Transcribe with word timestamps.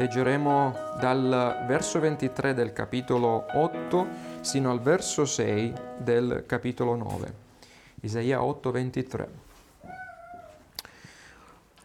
Leggeremo 0.00 0.94
dal 0.98 1.64
verso 1.66 2.00
23 2.00 2.54
del 2.54 2.72
capitolo 2.72 3.44
8 3.52 4.06
sino 4.40 4.70
al 4.70 4.80
verso 4.80 5.26
6 5.26 5.74
del 5.98 6.44
capitolo 6.46 6.94
9. 6.94 7.34
Isaia 8.00 8.42
8, 8.42 8.70
23. 8.70 9.28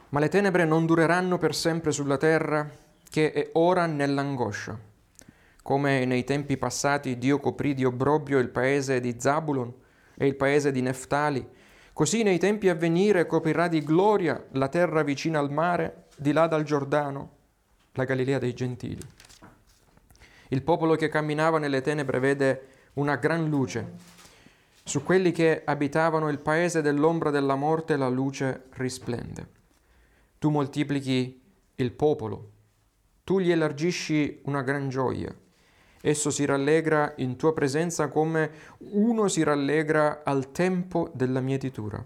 Ma 0.07 0.19
le 0.21 0.29
tenebre 0.29 0.63
non 0.63 0.85
dureranno 0.85 1.37
per 1.37 1.53
sempre 1.53 1.91
sulla 1.91 2.15
terra, 2.15 2.65
che 3.09 3.33
è 3.33 3.49
ora 3.55 3.85
nell'angoscia. 3.85 4.79
Come 5.61 6.05
nei 6.05 6.23
tempi 6.23 6.55
passati 6.55 7.17
Dio 7.17 7.41
coprì 7.41 7.73
di 7.73 7.83
obbrobrio 7.83 8.39
il 8.39 8.47
paese 8.47 9.01
di 9.01 9.17
Zabulon 9.17 9.73
e 10.15 10.25
il 10.25 10.35
paese 10.35 10.71
di 10.71 10.81
Neftali, 10.81 11.45
così 11.91 12.23
nei 12.23 12.39
tempi 12.39 12.69
a 12.69 12.75
venire 12.75 13.25
coprirà 13.25 13.67
di 13.67 13.83
gloria 13.83 14.41
la 14.51 14.69
terra 14.69 15.03
vicina 15.03 15.39
al 15.39 15.51
mare, 15.51 16.05
di 16.15 16.31
là 16.31 16.47
dal 16.47 16.63
Giordano, 16.63 17.34
la 17.95 18.03
Galilea 18.03 18.39
dei 18.39 18.53
Gentili. 18.53 19.01
Il 20.49 20.61
popolo 20.61 20.95
che 20.95 21.09
camminava 21.09 21.59
nelle 21.59 21.81
tenebre 21.81 22.19
vede 22.19 22.67
una 22.93 23.15
gran 23.15 23.49
luce. 23.49 24.13
Su 24.83 25.03
quelli 25.03 25.31
che 25.31 25.63
abitavano 25.65 26.29
il 26.29 26.39
paese 26.39 26.81
dell'ombra 26.81 27.31
della 27.31 27.55
morte 27.55 27.97
la 27.97 28.09
luce 28.09 28.65
risplende. 28.73 29.47
Tu 30.37 30.49
moltiplichi 30.49 31.41
il 31.75 31.91
popolo, 31.91 32.51
tu 33.23 33.39
gli 33.39 33.51
elargisci 33.51 34.41
una 34.43 34.61
gran 34.61 34.87
gioia. 34.89 35.33
Esso 36.01 36.29
si 36.29 36.45
rallegra 36.45 37.13
in 37.17 37.35
tua 37.35 37.53
presenza 37.53 38.09
come 38.09 38.51
uno 38.91 39.27
si 39.27 39.41
rallegra 39.41 40.21
al 40.23 40.51
tempo 40.51 41.09
della 41.13 41.41
mietitura, 41.41 42.05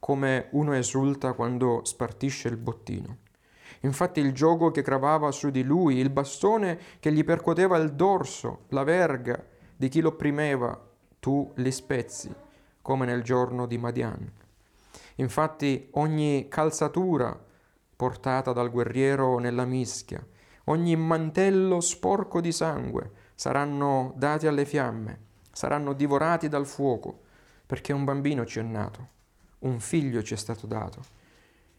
come 0.00 0.48
uno 0.50 0.74
esulta 0.74 1.34
quando 1.34 1.82
spartisce 1.84 2.48
il 2.48 2.56
bottino. 2.56 3.18
Infatti 3.84 4.20
il 4.20 4.32
gioco 4.32 4.70
che 4.70 4.82
gravava 4.82 5.30
su 5.30 5.50
di 5.50 5.62
lui, 5.62 5.98
il 5.98 6.10
bastone 6.10 6.78
che 7.00 7.12
gli 7.12 7.22
percuoteva 7.22 7.76
il 7.76 7.92
dorso, 7.92 8.64
la 8.68 8.82
verga 8.82 9.42
di 9.76 9.88
chi 9.88 10.00
l'opprimeva, 10.00 10.78
tu 11.20 11.52
li 11.56 11.70
spezzi, 11.70 12.34
come 12.80 13.04
nel 13.04 13.22
giorno 13.22 13.66
di 13.66 13.76
Madian. 13.76 14.32
Infatti 15.16 15.88
ogni 15.92 16.48
calzatura 16.48 17.38
portata 17.94 18.52
dal 18.52 18.70
guerriero 18.70 19.38
nella 19.38 19.66
mischia, 19.66 20.24
ogni 20.64 20.96
mantello 20.96 21.80
sporco 21.80 22.40
di 22.40 22.52
sangue 22.52 23.10
saranno 23.34 24.14
dati 24.16 24.46
alle 24.46 24.64
fiamme, 24.64 25.20
saranno 25.52 25.92
divorati 25.92 26.48
dal 26.48 26.66
fuoco, 26.66 27.20
perché 27.66 27.92
un 27.92 28.04
bambino 28.04 28.46
ci 28.46 28.60
è 28.60 28.62
nato, 28.62 29.08
un 29.60 29.78
figlio 29.78 30.22
ci 30.22 30.32
è 30.32 30.38
stato 30.38 30.66
dato 30.66 31.22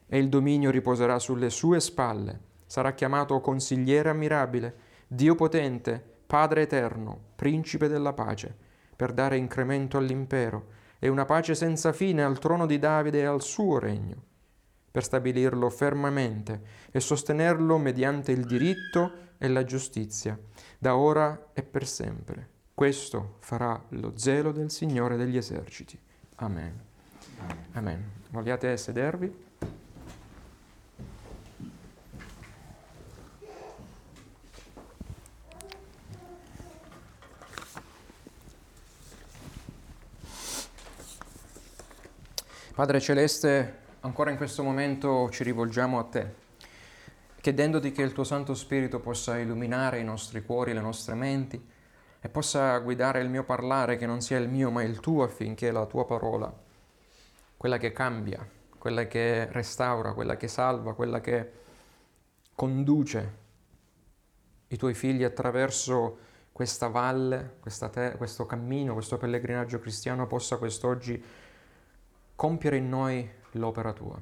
e 0.08 0.18
il 0.18 0.30
dominio 0.30 0.72
riposerà 0.72 1.20
sulle 1.20 1.50
sue 1.50 1.80
spalle. 1.80 2.40
Sarà 2.66 2.94
chiamato 2.94 3.40
consigliere 3.42 4.10
ammirabile, 4.10 4.76
Dio 5.08 5.36
potente, 5.36 6.04
Padre 6.26 6.64
eterno, 6.64 7.20
principe 7.36 7.88
della 7.88 8.14
pace, 8.14 8.56
per 8.96 9.14
dare 9.14 9.38
incremento 9.38 9.98
all'impero 9.98 10.74
e 11.00 11.08
una 11.08 11.26
pace 11.26 11.54
senza 11.54 11.94
fine 11.94 12.24
al 12.24 12.40
trono 12.40 12.66
di 12.66 12.80
Davide 12.80 13.20
e 13.20 13.26
al 13.26 13.42
suo 13.42 13.78
regno, 13.78 14.24
per 14.90 15.04
stabilirlo 15.04 15.70
fermamente 15.70 16.62
e 16.92 17.00
sostenerlo 17.00 17.78
mediante 17.78 18.32
il 18.32 18.46
diritto 18.46 19.24
e 19.38 19.48
la 19.48 19.64
giustizia, 19.64 20.40
da 20.80 20.96
ora 20.96 21.50
e 21.54 21.62
per 21.62 21.86
sempre. 21.86 22.50
Questo 22.74 23.38
farà 23.40 23.82
lo 23.90 24.14
zelo 24.18 24.52
del 24.52 24.72
Signore 24.72 25.16
degli 25.16 25.38
eserciti. 25.38 26.00
Amen. 26.36 26.82
Amen. 27.74 28.04
Vogliate 28.30 28.76
sedervi? 28.76 29.44
Padre 42.76 43.00
Celeste, 43.00 43.84
ancora 44.02 44.32
in 44.32 44.36
questo 44.36 44.62
momento 44.62 45.30
ci 45.30 45.46
rivolgiamo 45.46 45.98
a 45.98 46.04
te, 46.04 46.34
chiedendoti 47.40 47.94
che 47.94 48.02
il 48.02 48.12
tuo 48.12 48.26
Santo 48.26 48.54
Spirito 48.54 49.00
possa 49.00 49.38
illuminare 49.38 50.00
i 50.00 50.04
nostri 50.04 50.44
cuori, 50.44 50.74
le 50.74 50.82
nostre 50.82 51.16
menti 51.16 51.70
e 52.20 52.28
possa 52.28 52.78
guidare 52.80 53.22
il 53.22 53.30
mio 53.30 53.46
parlare, 53.46 53.96
che 53.96 54.06
non 54.06 54.20
sia 54.20 54.38
il 54.40 54.50
mio 54.50 54.72
ma 54.72 54.84
il 54.84 55.00
tuo, 55.00 55.24
affinché 55.24 55.72
la 55.72 55.86
tua 55.86 56.06
parola, 56.06 56.54
quella 57.56 57.78
che 57.78 57.94
cambia, 57.94 58.46
quella 58.78 59.08
che 59.08 59.50
restaura, 59.54 60.12
quella 60.12 60.36
che 60.36 60.50
salva, 60.50 60.96
quella 60.96 61.22
che 61.22 61.52
conduce 62.56 63.38
i 64.68 64.76
tuoi 64.76 64.94
figli 64.94 65.24
attraverso 65.24 66.18
questa 66.52 66.90
valle, 66.90 67.56
questa 67.62 67.88
te- 67.88 68.16
questo 68.18 68.46
cammino, 68.46 68.92
questo 68.92 69.18
pellegrinaggio 69.18 69.80
cristiano, 69.80 70.28
possa 70.28 70.58
quest'oggi 70.58 71.24
compiere 72.36 72.78
in 72.78 72.90
noi 72.90 73.28
l'opera 73.52 73.94
tua. 73.94 74.20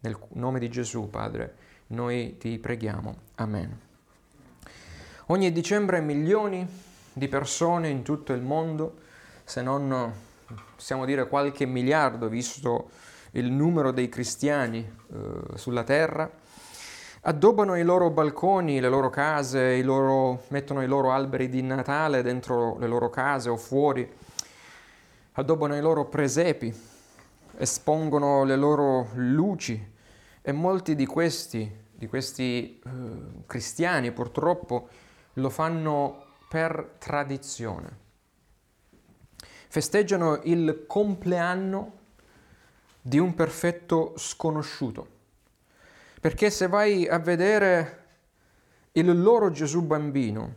Nel 0.00 0.18
nome 0.32 0.58
di 0.58 0.70
Gesù, 0.70 1.10
Padre, 1.10 1.54
noi 1.88 2.36
ti 2.38 2.58
preghiamo. 2.58 3.16
Amen. 3.36 3.78
Ogni 5.26 5.52
dicembre 5.52 6.00
milioni 6.00 6.66
di 7.12 7.28
persone 7.28 7.88
in 7.88 8.02
tutto 8.02 8.32
il 8.32 8.40
mondo, 8.40 8.96
se 9.44 9.62
non 9.62 10.12
possiamo 10.74 11.04
dire 11.04 11.28
qualche 11.28 11.66
miliardo, 11.66 12.28
visto 12.28 12.90
il 13.32 13.50
numero 13.50 13.92
dei 13.92 14.08
cristiani 14.08 14.78
eh, 14.78 15.56
sulla 15.56 15.84
terra, 15.84 16.28
addobbano 17.22 17.76
i 17.76 17.82
loro 17.82 18.10
balconi, 18.10 18.80
le 18.80 18.88
loro 18.88 19.10
case, 19.10 19.74
i 19.74 19.82
loro, 19.82 20.44
mettono 20.48 20.82
i 20.82 20.86
loro 20.86 21.12
alberi 21.12 21.48
di 21.48 21.62
Natale 21.62 22.22
dentro 22.22 22.78
le 22.78 22.86
loro 22.86 23.10
case 23.10 23.50
o 23.50 23.56
fuori, 23.56 24.10
addobbano 25.32 25.76
i 25.76 25.80
loro 25.80 26.06
presepi 26.06 26.74
espongono 27.60 28.44
le 28.44 28.56
loro 28.56 29.10
luci 29.16 29.92
e 30.40 30.52
molti 30.52 30.94
di 30.94 31.04
questi, 31.04 31.70
di 31.92 32.06
questi 32.06 32.80
eh, 32.82 32.90
cristiani 33.46 34.12
purtroppo 34.12 34.88
lo 35.34 35.50
fanno 35.50 36.24
per 36.48 36.96
tradizione. 36.98 38.08
Festeggiano 39.68 40.40
il 40.44 40.84
compleanno 40.86 41.98
di 43.02 43.18
un 43.18 43.34
perfetto 43.34 44.14
sconosciuto. 44.16 45.18
Perché 46.18 46.48
se 46.48 46.66
vai 46.66 47.06
a 47.06 47.18
vedere 47.18 48.06
il 48.92 49.20
loro 49.20 49.50
Gesù 49.50 49.82
bambino, 49.82 50.54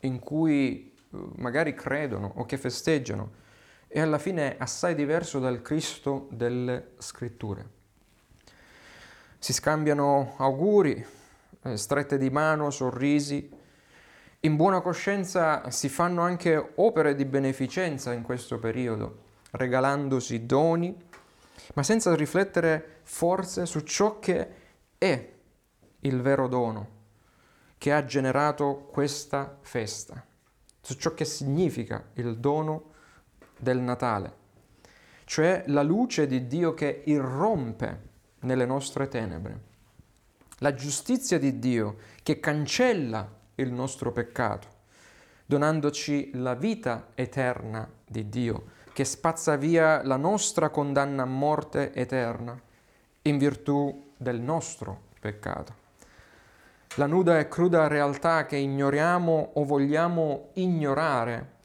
in 0.00 0.18
cui 0.18 0.94
eh, 0.94 1.18
magari 1.36 1.74
credono 1.74 2.32
o 2.36 2.46
che 2.46 2.56
festeggiano, 2.56 3.38
e 3.92 4.00
alla 4.00 4.18
fine 4.18 4.52
è 4.52 4.56
assai 4.60 4.94
diverso 4.94 5.40
dal 5.40 5.62
Cristo 5.62 6.28
delle 6.30 6.92
scritture. 6.98 7.68
Si 9.36 9.52
scambiano 9.52 10.34
auguri, 10.36 11.04
eh, 11.62 11.76
strette 11.76 12.16
di 12.16 12.30
mano, 12.30 12.70
sorrisi. 12.70 13.50
In 14.40 14.54
buona 14.54 14.80
coscienza 14.80 15.70
si 15.70 15.88
fanno 15.88 16.22
anche 16.22 16.72
opere 16.76 17.16
di 17.16 17.24
beneficenza 17.24 18.12
in 18.12 18.22
questo 18.22 18.60
periodo, 18.60 19.22
regalandosi 19.50 20.46
doni, 20.46 20.96
ma 21.74 21.82
senza 21.82 22.14
riflettere 22.14 23.00
forse 23.02 23.66
su 23.66 23.80
ciò 23.80 24.20
che 24.20 24.48
è 24.98 25.32
il 26.02 26.22
vero 26.22 26.46
dono 26.46 26.98
che 27.76 27.92
ha 27.92 28.04
generato 28.04 28.88
questa 28.92 29.58
festa, 29.62 30.24
su 30.80 30.94
ciò 30.94 31.12
che 31.12 31.24
significa 31.24 32.10
il 32.14 32.38
dono 32.38 32.89
del 33.60 33.78
Natale, 33.78 34.32
cioè 35.24 35.64
la 35.66 35.82
luce 35.82 36.26
di 36.26 36.46
Dio 36.46 36.74
che 36.74 37.02
irrompe 37.04 38.08
nelle 38.40 38.66
nostre 38.66 39.06
tenebre, 39.08 39.60
la 40.58 40.74
giustizia 40.74 41.38
di 41.38 41.58
Dio 41.58 41.96
che 42.22 42.40
cancella 42.40 43.28
il 43.54 43.72
nostro 43.72 44.12
peccato, 44.12 44.66
donandoci 45.46 46.30
la 46.34 46.54
vita 46.54 47.08
eterna 47.14 47.88
di 48.06 48.28
Dio, 48.28 48.64
che 48.92 49.04
spazza 49.04 49.56
via 49.56 50.02
la 50.04 50.16
nostra 50.16 50.70
condanna 50.70 51.22
a 51.22 51.26
morte 51.26 51.92
eterna 51.94 52.60
in 53.22 53.38
virtù 53.38 54.12
del 54.16 54.40
nostro 54.40 55.02
peccato. 55.20 55.74
La 56.96 57.06
nuda 57.06 57.38
e 57.38 57.48
cruda 57.48 57.86
realtà 57.86 58.46
che 58.46 58.56
ignoriamo 58.56 59.52
o 59.54 59.64
vogliamo 59.64 60.48
ignorare 60.54 61.58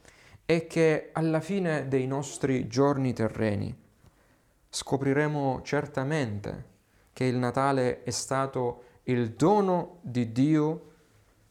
è 0.46 0.68
che 0.68 1.10
alla 1.14 1.40
fine 1.40 1.88
dei 1.88 2.06
nostri 2.06 2.68
giorni 2.68 3.14
terreni 3.14 3.76
scopriremo 4.70 5.62
certamente 5.64 6.74
che 7.14 7.24
il 7.24 7.38
Natale 7.38 8.04
è 8.04 8.12
stato 8.12 8.84
il 9.04 9.32
dono 9.32 10.00
di 10.02 10.32
Dio 10.32 10.92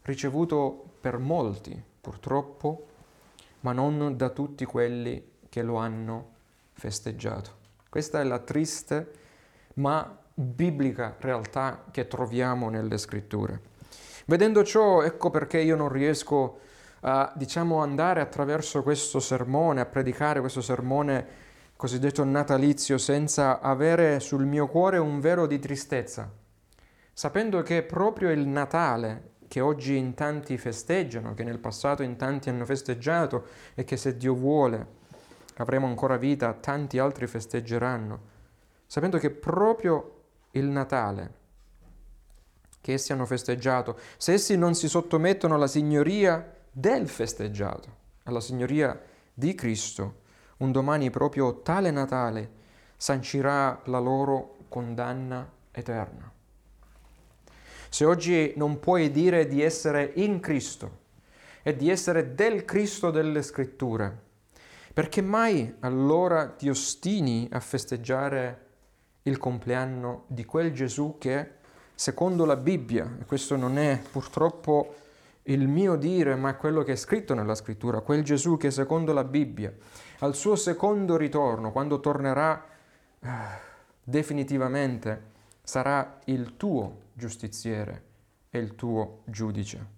ricevuto 0.02 0.92
per 1.00 1.18
molti, 1.18 1.80
purtroppo, 2.00 2.86
ma 3.60 3.72
non 3.72 4.16
da 4.16 4.28
tutti 4.28 4.64
quelli 4.64 5.32
che 5.48 5.62
lo 5.62 5.76
hanno 5.76 6.32
festeggiato. 6.72 7.62
Questa 7.88 8.20
è 8.20 8.24
la 8.24 8.38
triste 8.38 9.12
ma 9.74 10.18
biblica 10.34 11.16
realtà 11.18 11.84
che 11.90 12.06
troviamo 12.06 12.68
nelle 12.68 12.98
scritture. 12.98 13.72
Vedendo 14.26 14.64
ciò, 14.64 15.02
ecco 15.02 15.30
perché 15.30 15.60
io 15.60 15.76
non 15.76 15.88
riesco 15.88 16.44
a, 16.44 16.58
diciamo, 17.34 17.82
andare 17.82 18.22
attraverso 18.22 18.82
questo 18.82 19.20
sermone, 19.20 19.80
a 19.80 19.86
predicare 19.86 20.40
questo 20.40 20.62
sermone 20.62 21.42
cosiddetto 21.76 22.24
natalizio, 22.24 22.96
senza 22.96 23.60
avere 23.60 24.20
sul 24.20 24.46
mio 24.46 24.68
cuore 24.68 24.96
un 24.96 25.20
velo 25.20 25.46
di 25.46 25.58
tristezza, 25.58 26.30
sapendo 27.12 27.60
che 27.62 27.82
proprio 27.82 28.30
il 28.30 28.46
Natale, 28.46 29.32
che 29.48 29.60
oggi 29.60 29.96
in 29.96 30.14
tanti 30.14 30.56
festeggiano, 30.56 31.34
che 31.34 31.44
nel 31.44 31.58
passato 31.58 32.02
in 32.02 32.16
tanti 32.16 32.48
hanno 32.48 32.64
festeggiato 32.64 33.46
e 33.74 33.84
che 33.84 33.98
se 33.98 34.16
Dio 34.16 34.34
vuole 34.34 35.02
avremo 35.56 35.86
ancora 35.86 36.16
vita, 36.16 36.54
tanti 36.54 36.98
altri 36.98 37.26
festeggeranno, 37.26 38.20
sapendo 38.86 39.18
che 39.18 39.30
proprio 39.30 40.22
il 40.52 40.64
Natale 40.64 41.42
che 42.80 42.92
essi 42.92 43.12
hanno 43.12 43.24
festeggiato, 43.24 43.98
se 44.18 44.34
essi 44.34 44.58
non 44.58 44.74
si 44.74 44.88
sottomettono 44.88 45.54
alla 45.54 45.66
signoria 45.66 46.53
del 46.76 47.08
festeggiato, 47.08 47.88
alla 48.24 48.40
signoria 48.40 49.00
di 49.32 49.54
Cristo, 49.54 50.22
un 50.56 50.72
domani 50.72 51.08
proprio 51.08 51.60
tale 51.62 51.92
Natale 51.92 52.50
sancirà 52.96 53.80
la 53.84 54.00
loro 54.00 54.56
condanna 54.68 55.48
eterna. 55.70 56.32
Se 57.88 58.04
oggi 58.04 58.54
non 58.56 58.80
puoi 58.80 59.12
dire 59.12 59.46
di 59.46 59.62
essere 59.62 60.12
in 60.16 60.40
Cristo 60.40 61.02
e 61.62 61.76
di 61.76 61.88
essere 61.90 62.34
del 62.34 62.64
Cristo 62.64 63.12
delle 63.12 63.42
scritture, 63.42 64.22
perché 64.92 65.22
mai 65.22 65.76
allora 65.78 66.48
ti 66.48 66.68
ostini 66.68 67.48
a 67.52 67.60
festeggiare 67.60 68.62
il 69.22 69.38
compleanno 69.38 70.24
di 70.26 70.44
quel 70.44 70.72
Gesù 70.72 71.18
che, 71.18 71.50
secondo 71.94 72.44
la 72.44 72.56
Bibbia, 72.56 73.16
e 73.20 73.24
questo 73.26 73.54
non 73.54 73.78
è 73.78 74.02
purtroppo 74.10 75.02
il 75.44 75.68
mio 75.68 75.96
dire, 75.96 76.36
ma 76.36 76.54
quello 76.54 76.82
che 76.82 76.92
è 76.92 76.96
scritto 76.96 77.34
nella 77.34 77.54
scrittura, 77.54 78.00
quel 78.00 78.22
Gesù 78.22 78.56
che 78.56 78.70
secondo 78.70 79.12
la 79.12 79.24
Bibbia, 79.24 79.72
al 80.20 80.34
suo 80.34 80.56
secondo 80.56 81.16
ritorno, 81.16 81.72
quando 81.72 82.00
tornerà 82.00 82.64
eh, 83.20 83.28
definitivamente, 84.02 85.32
sarà 85.62 86.18
il 86.24 86.56
tuo 86.56 87.00
giustiziere 87.12 88.02
e 88.48 88.58
il 88.58 88.74
tuo 88.74 89.20
giudice. 89.24 89.92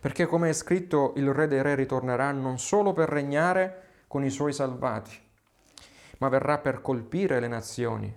Perché 0.00 0.26
come 0.26 0.50
è 0.50 0.52
scritto, 0.52 1.14
il 1.16 1.32
Re 1.32 1.46
dei 1.46 1.62
Re 1.62 1.74
ritornerà 1.74 2.30
non 2.32 2.58
solo 2.58 2.92
per 2.92 3.08
regnare 3.08 3.82
con 4.06 4.24
i 4.24 4.30
suoi 4.30 4.52
salvati, 4.52 5.18
ma 6.18 6.28
verrà 6.28 6.58
per 6.58 6.82
colpire 6.82 7.40
le 7.40 7.48
nazioni, 7.48 8.14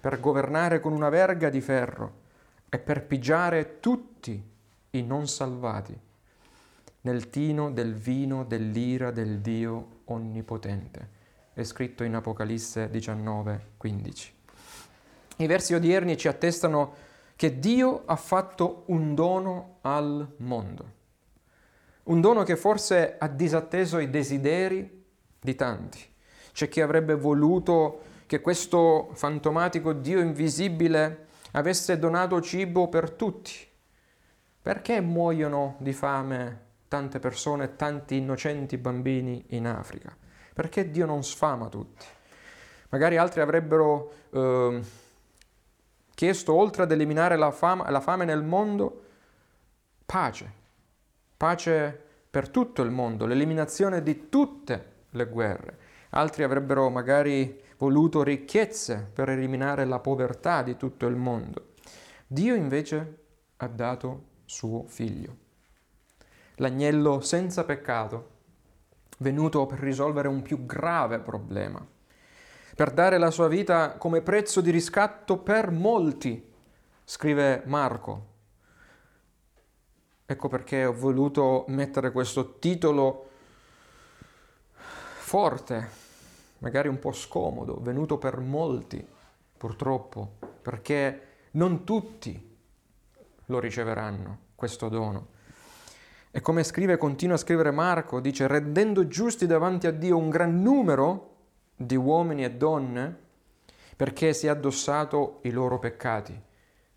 per 0.00 0.20
governare 0.20 0.80
con 0.80 0.92
una 0.92 1.08
verga 1.08 1.48
di 1.48 1.60
ferro 1.60 2.26
e 2.68 2.78
per 2.78 3.06
pigiare 3.06 3.80
tutti 3.80 4.56
i 4.90 5.02
non 5.02 5.28
salvati 5.28 5.96
nel 7.02 7.30
tino 7.30 7.70
del 7.70 7.94
vino 7.94 8.44
dell'ira 8.44 9.10
del 9.10 9.40
Dio 9.40 10.00
onnipotente. 10.04 11.16
È 11.52 11.62
scritto 11.62 12.04
in 12.04 12.14
Apocalisse 12.14 12.90
19, 12.90 13.70
15. 13.76 14.34
I 15.36 15.46
versi 15.46 15.74
odierni 15.74 16.16
ci 16.16 16.28
attestano 16.28 17.06
che 17.36 17.58
Dio 17.58 18.02
ha 18.06 18.16
fatto 18.16 18.82
un 18.86 19.14
dono 19.14 19.78
al 19.82 20.34
mondo, 20.38 20.92
un 22.04 22.20
dono 22.20 22.42
che 22.42 22.56
forse 22.56 23.16
ha 23.18 23.28
disatteso 23.28 23.98
i 23.98 24.10
desideri 24.10 25.04
di 25.40 25.54
tanti. 25.54 26.00
C'è 26.52 26.68
chi 26.68 26.80
avrebbe 26.80 27.14
voluto 27.14 28.00
che 28.26 28.40
questo 28.40 29.10
fantomatico 29.12 29.92
Dio 29.92 30.18
invisibile 30.20 31.26
avesse 31.52 31.98
donato 31.98 32.40
cibo 32.40 32.88
per 32.88 33.12
tutti. 33.12 33.67
Perché 34.68 35.00
muoiono 35.00 35.76
di 35.78 35.94
fame 35.94 36.66
tante 36.88 37.20
persone, 37.20 37.76
tanti 37.76 38.18
innocenti 38.18 38.76
bambini 38.76 39.42
in 39.52 39.66
Africa? 39.66 40.14
Perché 40.52 40.90
Dio 40.90 41.06
non 41.06 41.24
sfama 41.24 41.68
tutti? 41.68 42.04
Magari 42.90 43.16
altri 43.16 43.40
avrebbero 43.40 44.12
eh, 44.28 44.82
chiesto, 46.14 46.52
oltre 46.52 46.82
ad 46.82 46.92
eliminare 46.92 47.36
la 47.36 47.50
fame, 47.50 47.90
la 47.90 48.00
fame 48.02 48.26
nel 48.26 48.42
mondo, 48.42 49.04
pace, 50.04 50.52
pace 51.34 51.98
per 52.28 52.50
tutto 52.50 52.82
il 52.82 52.90
mondo, 52.90 53.24
l'eliminazione 53.24 54.02
di 54.02 54.28
tutte 54.28 55.04
le 55.08 55.24
guerre. 55.28 55.78
Altri 56.10 56.42
avrebbero 56.42 56.90
magari 56.90 57.58
voluto 57.78 58.22
ricchezze 58.22 59.08
per 59.14 59.30
eliminare 59.30 59.86
la 59.86 59.98
povertà 59.98 60.60
di 60.60 60.76
tutto 60.76 61.06
il 61.06 61.16
mondo. 61.16 61.68
Dio 62.26 62.54
invece 62.54 63.18
ha 63.56 63.66
dato 63.66 64.36
suo 64.48 64.84
figlio, 64.86 65.36
l'agnello 66.54 67.20
senza 67.20 67.64
peccato, 67.64 68.30
venuto 69.18 69.66
per 69.66 69.78
risolvere 69.78 70.26
un 70.26 70.40
più 70.40 70.64
grave 70.64 71.18
problema, 71.18 71.86
per 72.74 72.92
dare 72.92 73.18
la 73.18 73.30
sua 73.30 73.46
vita 73.46 73.96
come 73.98 74.22
prezzo 74.22 74.62
di 74.62 74.70
riscatto 74.70 75.36
per 75.36 75.70
molti, 75.70 76.50
scrive 77.04 77.62
Marco. 77.66 78.26
Ecco 80.24 80.48
perché 80.48 80.86
ho 80.86 80.94
voluto 80.94 81.64
mettere 81.68 82.10
questo 82.10 82.58
titolo 82.58 83.28
forte 84.72 86.06
magari 86.58 86.88
un 86.88 86.98
po' 86.98 87.12
scomodo, 87.12 87.78
venuto 87.80 88.16
per 88.16 88.38
molti, 88.38 89.06
purtroppo, 89.58 90.36
perché 90.62 91.26
non 91.52 91.84
tutti 91.84 92.47
lo 93.48 93.60
riceveranno, 93.60 94.38
questo 94.54 94.88
dono. 94.88 95.36
E 96.30 96.40
come 96.40 96.62
scrive, 96.62 96.96
continua 96.96 97.34
a 97.34 97.38
scrivere 97.38 97.70
Marco, 97.70 98.20
dice, 98.20 98.46
rendendo 98.46 99.08
giusti 99.08 99.46
davanti 99.46 99.86
a 99.86 99.90
Dio 99.90 100.16
un 100.16 100.30
gran 100.30 100.60
numero 100.60 101.36
di 101.74 101.96
uomini 101.96 102.44
e 102.44 102.52
donne, 102.52 103.16
perché 103.96 104.32
si 104.32 104.46
è 104.46 104.50
addossato 104.50 105.40
i 105.42 105.50
loro 105.50 105.78
peccati. 105.78 106.40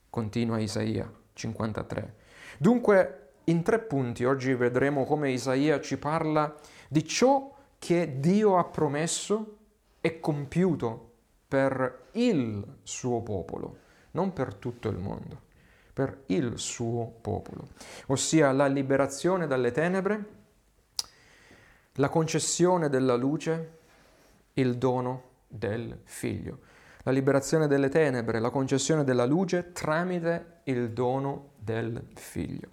Continua 0.10 0.60
Isaia 0.60 1.12
53. 1.34 2.16
Dunque, 2.58 3.30
in 3.46 3.64
tre 3.64 3.80
punti 3.80 4.24
oggi 4.24 4.54
vedremo 4.54 5.06
come 5.06 5.32
Isaia 5.32 5.80
ci 5.80 5.98
parla 5.98 6.54
di 6.88 7.06
ciò 7.06 7.52
che 7.80 8.20
Dio 8.20 8.58
ha 8.58 8.66
promesso 8.66 9.58
e 10.02 10.20
compiuto 10.20 11.10
per 11.48 12.10
il 12.14 12.64
suo 12.84 13.22
popolo, 13.22 13.78
non 14.12 14.34
per 14.34 14.54
tutto 14.56 14.90
il 14.90 14.98
mondo, 14.98 15.42
per 15.94 16.24
il 16.28 16.58
suo 16.58 17.14
popolo, 17.22 17.68
ossia 18.08 18.52
la 18.52 18.68
liberazione 18.68 19.48
dalle 19.48 19.72
tenebre, 19.72 20.26
la 21.96 22.10
concessione 22.10 22.90
della 22.90 23.16
luce, 23.16 23.80
il 24.54 24.78
dono 24.78 25.24
del 25.48 26.00
figlio. 26.04 26.60
La 27.04 27.12
liberazione 27.12 27.68
delle 27.68 27.90
tenebre, 27.90 28.40
la 28.40 28.52
concessione 28.52 29.04
della 29.04 29.26
luce 29.26 29.72
tramite 29.72 30.60
il 30.66 30.92
dono 30.92 31.54
del 31.58 32.10
figlio. 32.14 32.70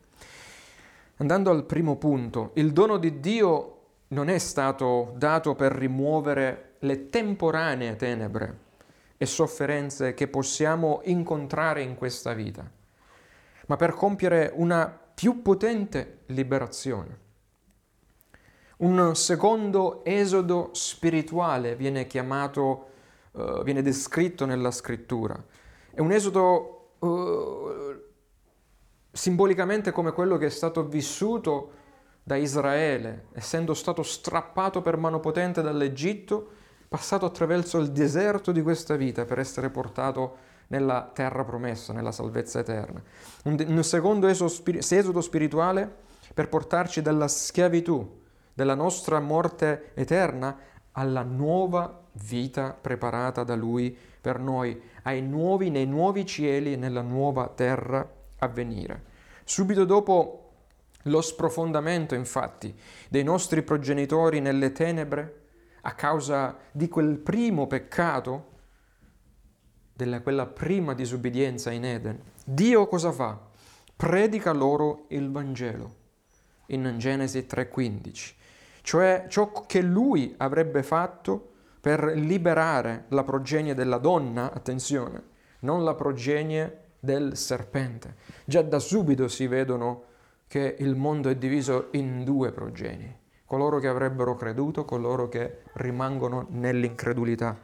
Andando 1.16 1.50
al 1.50 1.64
primo 1.64 1.96
punto, 1.96 2.50
il 2.54 2.72
dono 2.72 2.98
di 2.98 3.20
Dio 3.20 3.74
non 4.08 4.28
è 4.28 4.38
stato 4.38 5.14
dato 5.16 5.54
per 5.54 5.72
rimuovere 5.72 6.74
le 6.80 7.08
temporanee 7.08 7.96
tenebre 7.96 8.58
e 9.16 9.26
sofferenze 9.26 10.14
che 10.14 10.28
possiamo 10.28 11.00
incontrare 11.04 11.82
in 11.82 11.96
questa 11.96 12.34
vita, 12.34 12.70
ma 13.68 13.76
per 13.76 13.94
compiere 13.94 14.50
una 14.54 14.88
più 14.88 15.42
potente 15.42 16.20
liberazione. 16.26 17.26
Un 18.78 19.14
secondo 19.14 20.04
esodo 20.04 20.70
spirituale 20.72 21.76
viene 21.76 22.06
chiamato, 22.06 22.86
uh, 23.32 23.62
viene 23.62 23.82
descritto 23.82 24.46
nella 24.46 24.70
scrittura. 24.70 25.42
È 25.90 26.00
un 26.00 26.12
esodo 26.12 26.92
uh, 26.98 28.00
simbolicamente 29.10 29.90
come 29.90 30.12
quello 30.12 30.36
che 30.38 30.46
è 30.46 30.50
stato 30.50 30.86
vissuto 30.86 31.72
da 32.22 32.36
Israele, 32.36 33.26
essendo 33.32 33.74
stato 33.74 34.02
strappato 34.02 34.80
per 34.80 34.96
mano 34.96 35.20
potente 35.20 35.60
dall'Egitto, 35.60 36.52
passato 36.88 37.26
attraverso 37.26 37.78
il 37.78 37.90
deserto 37.90 38.50
di 38.52 38.62
questa 38.62 38.96
vita 38.96 39.26
per 39.26 39.38
essere 39.38 39.68
portato 39.68 40.47
nella 40.68 41.10
terra 41.12 41.44
promessa, 41.44 41.92
nella 41.92 42.12
salvezza 42.12 42.60
eterna. 42.60 43.02
Un, 43.44 43.64
un 43.66 43.84
secondo 43.84 44.26
esodo 44.26 45.20
spirituale 45.20 45.92
per 46.32 46.48
portarci 46.48 47.02
dalla 47.02 47.28
schiavitù, 47.28 48.20
della 48.54 48.74
nostra 48.74 49.20
morte 49.20 49.90
eterna, 49.94 50.56
alla 50.92 51.22
nuova 51.22 52.04
vita 52.24 52.76
preparata 52.78 53.44
da 53.44 53.54
Lui 53.54 53.96
per 54.20 54.40
noi, 54.40 54.80
nuovi, 55.22 55.70
nei 55.70 55.86
nuovi 55.86 56.26
cieli 56.26 56.72
e 56.72 56.76
nella 56.76 57.02
nuova 57.02 57.48
terra 57.48 58.06
a 58.38 58.48
venire. 58.48 59.04
Subito 59.44 59.84
dopo 59.84 60.50
lo 61.02 61.20
sprofondamento, 61.20 62.14
infatti, 62.14 62.74
dei 63.08 63.22
nostri 63.22 63.62
progenitori 63.62 64.40
nelle 64.40 64.72
tenebre 64.72 65.40
a 65.82 65.94
causa 65.94 66.56
di 66.72 66.88
quel 66.88 67.16
primo 67.16 67.66
peccato, 67.66 68.56
della 69.98 70.20
quella 70.20 70.46
prima 70.46 70.94
disubbidienza 70.94 71.72
in 71.72 71.84
Eden, 71.84 72.20
Dio 72.44 72.86
cosa 72.86 73.10
fa? 73.10 73.46
predica 73.98 74.52
loro 74.52 75.06
il 75.08 75.28
Vangelo 75.32 75.94
in 76.66 76.94
Genesi 76.98 77.46
3:15, 77.46 78.34
cioè 78.82 79.26
ciò 79.28 79.50
che 79.66 79.80
lui 79.80 80.32
avrebbe 80.36 80.84
fatto 80.84 81.50
per 81.80 82.04
liberare 82.14 83.06
la 83.08 83.24
progenie 83.24 83.74
della 83.74 83.98
donna, 83.98 84.52
attenzione, 84.52 85.20
non 85.60 85.82
la 85.82 85.94
progenie 85.94 86.90
del 87.00 87.36
serpente. 87.36 88.14
Già 88.44 88.62
da 88.62 88.78
subito 88.78 89.26
si 89.26 89.48
vedono 89.48 90.04
che 90.46 90.76
il 90.78 90.94
mondo 90.94 91.28
è 91.28 91.34
diviso 91.34 91.88
in 91.92 92.22
due 92.22 92.52
progenie, 92.52 93.18
coloro 93.46 93.80
che 93.80 93.88
avrebbero 93.88 94.36
creduto, 94.36 94.84
coloro 94.84 95.28
che 95.28 95.62
rimangono 95.72 96.46
nell'incredulità. 96.50 97.58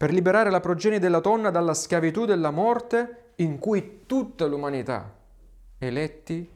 Per 0.00 0.14
liberare 0.14 0.48
la 0.48 0.60
progenie 0.60 0.98
della 0.98 1.20
donna 1.20 1.50
dalla 1.50 1.74
schiavitù 1.74 2.24
della 2.24 2.50
morte 2.50 3.32
in 3.34 3.58
cui 3.58 4.04
tutta 4.06 4.46
l'umanità, 4.46 5.14
eletti, 5.76 6.50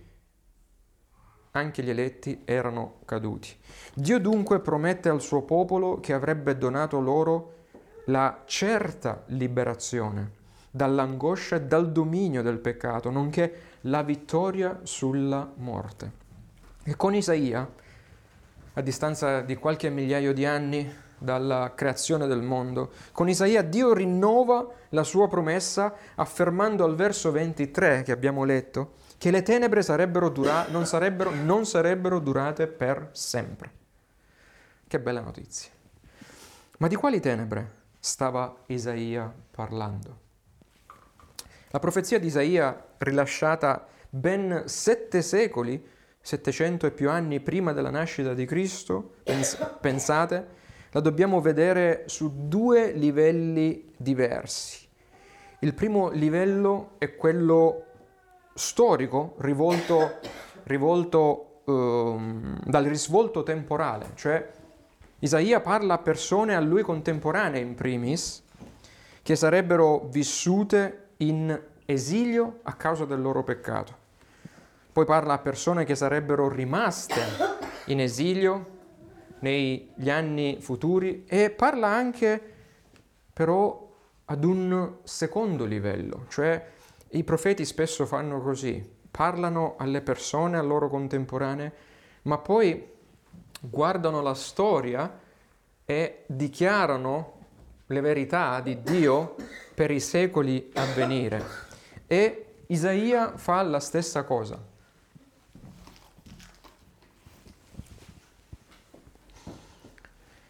anche 1.51 1.83
gli 1.83 1.91
eletti, 1.91 2.41
erano 2.47 3.01
caduti. 3.05 3.55
Dio 3.93 4.19
dunque 4.19 4.61
promette 4.61 5.11
al 5.11 5.21
suo 5.21 5.43
popolo 5.43 6.01
che 6.01 6.15
avrebbe 6.15 6.57
donato 6.57 6.99
loro 7.01 7.65
la 8.07 8.45
certa 8.47 9.25
liberazione 9.27 10.31
dall'angoscia 10.71 11.57
e 11.57 11.63
dal 11.65 11.93
dominio 11.93 12.41
del 12.41 12.57
peccato, 12.57 13.11
nonché 13.11 13.61
la 13.83 14.03
vittoria 14.03 14.81
sulla 14.85 15.53
morte. 15.57 16.13
E 16.83 16.97
con 16.97 17.15
Isaia, 17.15 17.71
a 18.73 18.81
distanza 18.81 19.43
di 19.43 19.57
qualche 19.57 19.91
migliaio 19.91 20.33
di 20.33 20.47
anni 20.47 21.03
dalla 21.19 21.73
creazione 21.75 22.27
del 22.27 22.43
mondo, 22.43 22.93
con 23.13 23.29
Isaia 23.29 23.63
Dio 23.63 23.93
rinnova 23.93 24.67
la 24.91 25.03
sua 25.03 25.29
promessa 25.29 25.95
affermando 26.15 26.85
al 26.85 26.95
verso 26.95 27.31
23 27.31 28.03
che 28.03 28.13
abbiamo 28.13 28.45
letto 28.45 28.95
che 29.19 29.31
le 29.31 29.43
tenebre 29.43 29.83
sarebbero 29.83 30.29
dura- 30.29 30.67
non, 30.69 30.87
sarebbero, 30.87 31.31
non 31.31 31.65
sarebbero 31.65 32.19
durate 32.19 32.67
per 32.67 33.09
sempre. 33.13 33.71
Che 34.87 35.01
bella 35.01 35.21
notizia. 35.21 35.71
Ma 36.79 36.89
di 36.89 36.95
quali 36.97 37.21
tenebre 37.21 37.83
stava 37.99 38.55
Isaia 38.67 39.33
parlando? 39.51 40.21
La 41.71 41.79
profezia 41.79 42.19
di 42.19 42.27
Isaia, 42.27 42.85
rilasciata 42.99 43.87
ben 44.09 44.65
sette 44.67 45.23
secoli, 45.23 45.85
700 46.21 46.87
e 46.87 46.91
più 46.91 47.11
anni 47.11 47.41
prima 47.41 47.73
della 47.73 47.91
nascita 47.91 48.33
di 48.33 48.45
Cristo, 48.47 49.17
pens- 49.25 49.59
pensate, 49.81 50.47
la 50.95 51.01
dobbiamo 51.01 51.41
vedere 51.41 52.05
su 52.07 52.47
due 52.47 52.93
livelli 52.93 53.93
diversi. 53.97 54.87
Il 55.59 55.75
primo 55.75 56.11
livello 56.11 56.93
è 56.99 57.17
quello 57.17 57.87
storico 58.55 59.35
rivolto, 59.39 60.21
rivolto 60.65 61.63
um, 61.65 62.61
dal 62.65 62.85
risvolto 62.85 63.43
temporale, 63.43 64.13
cioè 64.15 64.49
Isaia 65.19 65.59
parla 65.59 65.95
a 65.95 65.99
persone 65.99 66.55
a 66.55 66.61
lui 66.61 66.83
contemporanee 66.83 67.61
in 67.61 67.75
primis, 67.75 68.45
che 69.21 69.35
sarebbero 69.35 70.07
vissute 70.13 71.09
in 71.17 71.61
esilio 71.87 72.61
a 72.63 72.75
causa 72.75 73.05
del 73.05 73.21
loro 73.21 73.43
peccato. 73.43 73.97
Poi 74.93 75.05
parla 75.05 75.33
a 75.33 75.39
persone 75.39 75.85
che 75.85 75.97
sarebbero 75.97 76.49
rimaste 76.49 77.21
in 77.87 78.01
esilio 78.01 78.74
negli 79.45 80.09
anni 80.09 80.57
futuri 80.61 81.25
e 81.27 81.51
parla 81.51 81.89
anche 81.89 82.41
però 83.31 83.93
ad 84.25 84.43
un 84.43 84.97
secondo 85.03 85.67
livello, 85.67 86.25
cioè 86.29 86.73
i 87.11 87.25
profeti 87.25 87.67
spesso 87.67 88.07
fanno 88.07 88.41
così, 88.41 88.83
parlano 89.11 89.75
alle 89.77 90.01
persone, 90.01 90.57
a 90.57 90.63
loro 90.63 90.89
contemporanee, 90.89 91.73
ma 92.23 92.39
poi 92.39 92.91
guardano 93.61 94.23
la 94.23 94.35
storia 94.35 95.21
e 95.85 96.25
dichiarano 96.27 97.33
le 97.87 98.01
verità 98.01 98.61
di 98.61 98.83
Dio 98.83 99.35
per 99.75 99.91
i 99.91 100.01
secoli 100.01 100.71
a 100.75 100.87
venire. 100.95 101.45
E 102.07 102.47
Isaia 102.69 103.37
fa 103.37 103.61
la 103.63 103.81
stessa 103.81 104.25
cosa. 104.25 104.73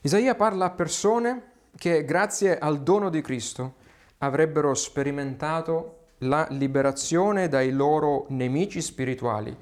Isaia 0.04 0.34
parla 0.34 0.66
a 0.66 0.70
persone 0.70 1.52
che 1.78 2.04
grazie 2.04 2.58
al 2.58 2.82
dono 2.82 3.08
di 3.08 3.22
Cristo 3.22 3.76
avrebbero 4.18 4.74
sperimentato 4.74 6.08
la 6.18 6.46
liberazione 6.50 7.48
dai 7.48 7.72
loro 7.72 8.26
nemici 8.28 8.82
spirituali, 8.82 9.56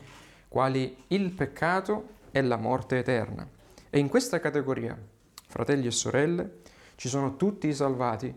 quali 0.49 1.04
il 1.08 1.30
peccato 1.30 2.08
e 2.32 2.42
la 2.42 2.56
morte 2.56 2.99
eterna. 2.99 3.49
E 3.88 4.00
in 4.00 4.08
questa 4.08 4.40
categoria, 4.40 4.99
fratelli 5.46 5.87
e 5.87 5.92
sorelle, 5.92 6.62
ci 6.96 7.08
sono 7.08 7.37
tutti 7.37 7.68
i 7.68 7.72
salvati 7.72 8.34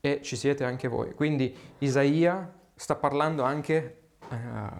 e 0.00 0.20
ci 0.22 0.36
siete 0.36 0.62
anche 0.62 0.86
voi. 0.86 1.12
Quindi 1.12 1.52
Isaia 1.78 2.54
sta 2.76 2.94
parlando 2.94 3.42
anche 3.42 3.98
uh, 4.28 4.34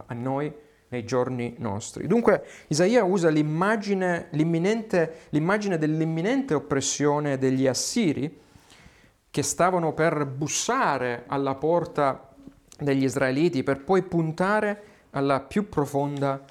a 0.07 0.15
noi 0.15 0.55
nei 0.89 1.05
giorni 1.05 1.55
nostri. 1.59 2.07
Dunque 2.07 2.45
Isaia 2.69 3.05
usa 3.05 3.29
l'immagine, 3.29 4.29
l'immagine 4.31 5.79
dell'imminente 5.79 6.55
oppressione 6.55 7.39
degli 7.39 7.67
assiri 7.67 8.41
che 9.31 9.43
stavano 9.43 9.93
per 9.93 10.27
bussare 10.27 11.25
alla 11.27 11.55
porta 11.55 12.33
degli 12.79 13.05
israeliti 13.05 13.63
per 13.63 13.83
poi 13.83 14.03
puntare 14.03 14.83
alla 15.11 15.41
più 15.41 15.69
profonda 15.69 16.43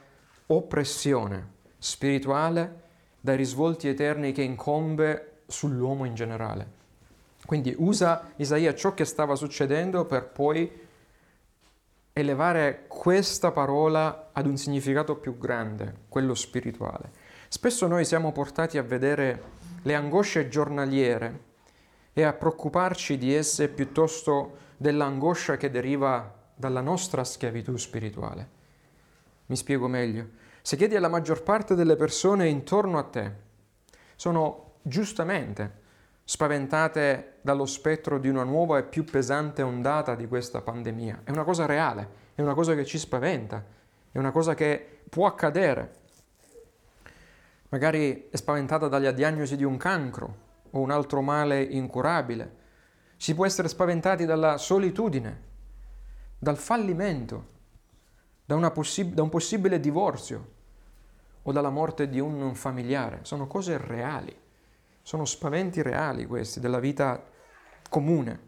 oppressione 0.48 1.56
spirituale 1.78 2.86
dai 3.20 3.36
risvolti 3.36 3.88
eterni 3.88 4.32
che 4.32 4.42
incombe 4.42 5.42
sull'uomo 5.48 6.06
in 6.06 6.16
generale. 6.16 6.76
Quindi 7.46 7.74
usa 7.78 8.32
Isaia 8.36 8.74
ciò 8.76 8.94
che 8.94 9.06
stava 9.06 9.36
succedendo 9.36 10.06
per 10.06 10.28
poi 10.28 10.70
elevare 12.20 12.86
questa 12.88 13.52
parola 13.52 14.30
ad 14.34 14.48
un 14.48 14.58
significato 14.58 15.18
più 15.18 15.38
grande, 15.38 16.06
quello 16.10 16.34
spirituale. 16.34 17.12
Spesso 17.48 17.86
noi 17.86 18.06
siamo 18.06 18.32
portati 18.32 18.80
a 18.80 18.84
vedere 18.84 19.56
le 19.84 19.94
angosce 19.94 20.50
giornaliere 20.50 21.46
e 22.14 22.24
a 22.24 22.34
preoccuparci 22.34 23.20
di 23.20 23.36
esse 23.36 23.70
piuttosto 23.70 24.58
dell'angoscia 24.78 25.58
che 25.58 25.70
deriva 25.70 26.34
dalla 26.56 26.82
nostra 26.82 27.24
schiavitù 27.24 27.78
spirituale. 27.78 28.50
Mi 29.46 29.56
spiego 29.56 29.88
meglio. 29.88 30.28
Se 30.64 30.76
chiedi 30.76 30.96
alla 30.96 31.10
maggior 31.10 31.44
parte 31.44 31.76
delle 31.76 31.96
persone 31.96 32.48
intorno 32.48 32.98
a 32.98 33.04
te, 33.04 33.32
sono 34.16 34.78
giustamente 34.82 35.86
spaventate 36.30 37.38
dallo 37.40 37.66
spettro 37.66 38.20
di 38.20 38.28
una 38.28 38.44
nuova 38.44 38.80
e 38.80 38.84
più 38.84 39.06
pesante 39.06 39.62
ondata 39.62 40.14
di 40.14 40.28
questa 40.28 40.60
pandemia. 40.60 41.22
È 41.24 41.32
una 41.32 41.46
cosa 41.46 41.66
reale, 41.66 42.10
è 42.36 42.42
una 42.42 42.54
cosa 42.54 42.76
che 42.76 42.84
ci 42.84 42.98
spaventa, 42.98 43.64
è 44.12 44.18
una 44.18 44.32
cosa 44.32 44.54
che 44.54 45.04
può 45.08 45.26
accadere. 45.26 45.94
Magari 47.70 48.28
è 48.30 48.36
spaventata 48.36 48.90
dalla 48.90 49.12
diagnosi 49.12 49.56
di 49.56 49.64
un 49.64 49.78
cancro 49.78 50.38
o 50.72 50.80
un 50.82 50.92
altro 50.92 51.22
male 51.22 51.62
incurabile. 51.62 52.56
Si 53.16 53.34
può 53.34 53.46
essere 53.46 53.70
spaventati 53.70 54.26
dalla 54.26 54.58
solitudine, 54.58 55.42
dal 56.38 56.58
fallimento, 56.58 57.48
da, 58.44 58.70
possib- 58.72 59.14
da 59.14 59.22
un 59.22 59.30
possibile 59.30 59.80
divorzio 59.80 60.52
o 61.44 61.54
dalla 61.54 61.70
morte 61.70 62.10
di 62.10 62.20
un 62.20 62.54
familiare. 62.54 63.20
Sono 63.22 63.48
cose 63.48 63.78
reali. 63.78 64.46
Sono 65.08 65.24
spaventi 65.24 65.82
reali 65.82 66.26
questi 66.26 66.60
della 66.60 66.82
vita 66.82 67.24
comune. 67.90 68.42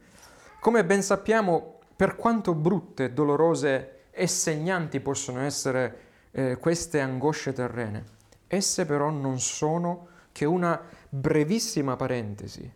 Come 0.59 0.83
ben 0.83 1.01
sappiamo, 1.01 1.79
per 1.95 2.17
quanto 2.17 2.53
brutte, 2.53 3.13
dolorose 3.13 4.07
e 4.11 4.27
segnanti 4.27 4.99
possono 4.99 5.39
essere 5.39 5.99
eh, 6.31 6.57
queste 6.57 6.99
angosce 6.99 7.53
terrene, 7.53 8.03
esse 8.47 8.85
però 8.85 9.09
non 9.09 9.39
sono 9.39 10.07
che 10.33 10.43
una 10.43 10.83
brevissima 11.07 11.95
parentesi 11.95 12.69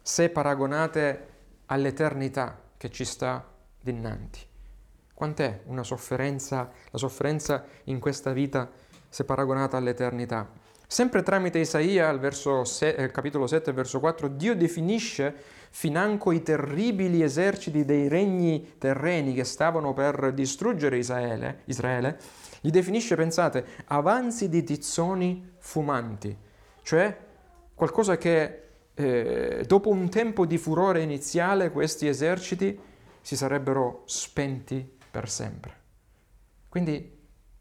se 0.00 0.30
paragonate 0.30 1.28
all'eternità 1.66 2.58
che 2.78 2.90
ci 2.90 3.04
sta 3.04 3.46
dinanzi. 3.78 4.46
Quant'è 5.12 5.60
una 5.66 5.82
sofferenza, 5.82 6.70
la 6.90 6.98
sofferenza 6.98 7.66
in 7.84 8.00
questa 8.00 8.32
vita 8.32 8.70
se 9.10 9.26
paragonata 9.26 9.76
all'eternità? 9.76 10.64
Sempre 10.88 11.22
tramite 11.22 11.58
Isaia, 11.58 12.08
al 12.08 12.20
verso 12.20 12.64
se, 12.64 12.90
eh, 12.90 13.10
capitolo 13.10 13.46
7, 13.46 13.72
verso 13.72 13.98
4, 13.98 14.28
Dio 14.28 14.54
definisce 14.54 15.34
financo 15.70 16.30
i 16.30 16.42
terribili 16.42 17.22
eserciti 17.22 17.84
dei 17.84 18.08
regni 18.08 18.76
terreni 18.78 19.34
che 19.34 19.44
stavano 19.44 19.92
per 19.92 20.32
distruggere 20.32 20.96
Israele, 20.96 21.62
Israele 21.64 22.18
li 22.66 22.70
definisce, 22.70 23.14
pensate, 23.14 23.64
avanzi 23.86 24.48
di 24.48 24.62
tizzoni 24.64 25.54
fumanti, 25.58 26.36
cioè 26.82 27.16
qualcosa 27.74 28.16
che 28.16 28.62
eh, 28.94 29.64
dopo 29.66 29.90
un 29.90 30.08
tempo 30.08 30.46
di 30.46 30.58
furore 30.58 31.02
iniziale 31.02 31.70
questi 31.70 32.08
eserciti 32.08 32.78
si 33.20 33.36
sarebbero 33.36 34.02
spenti 34.06 34.98
per 35.10 35.28
sempre. 35.28 35.74
Quindi 36.68 37.14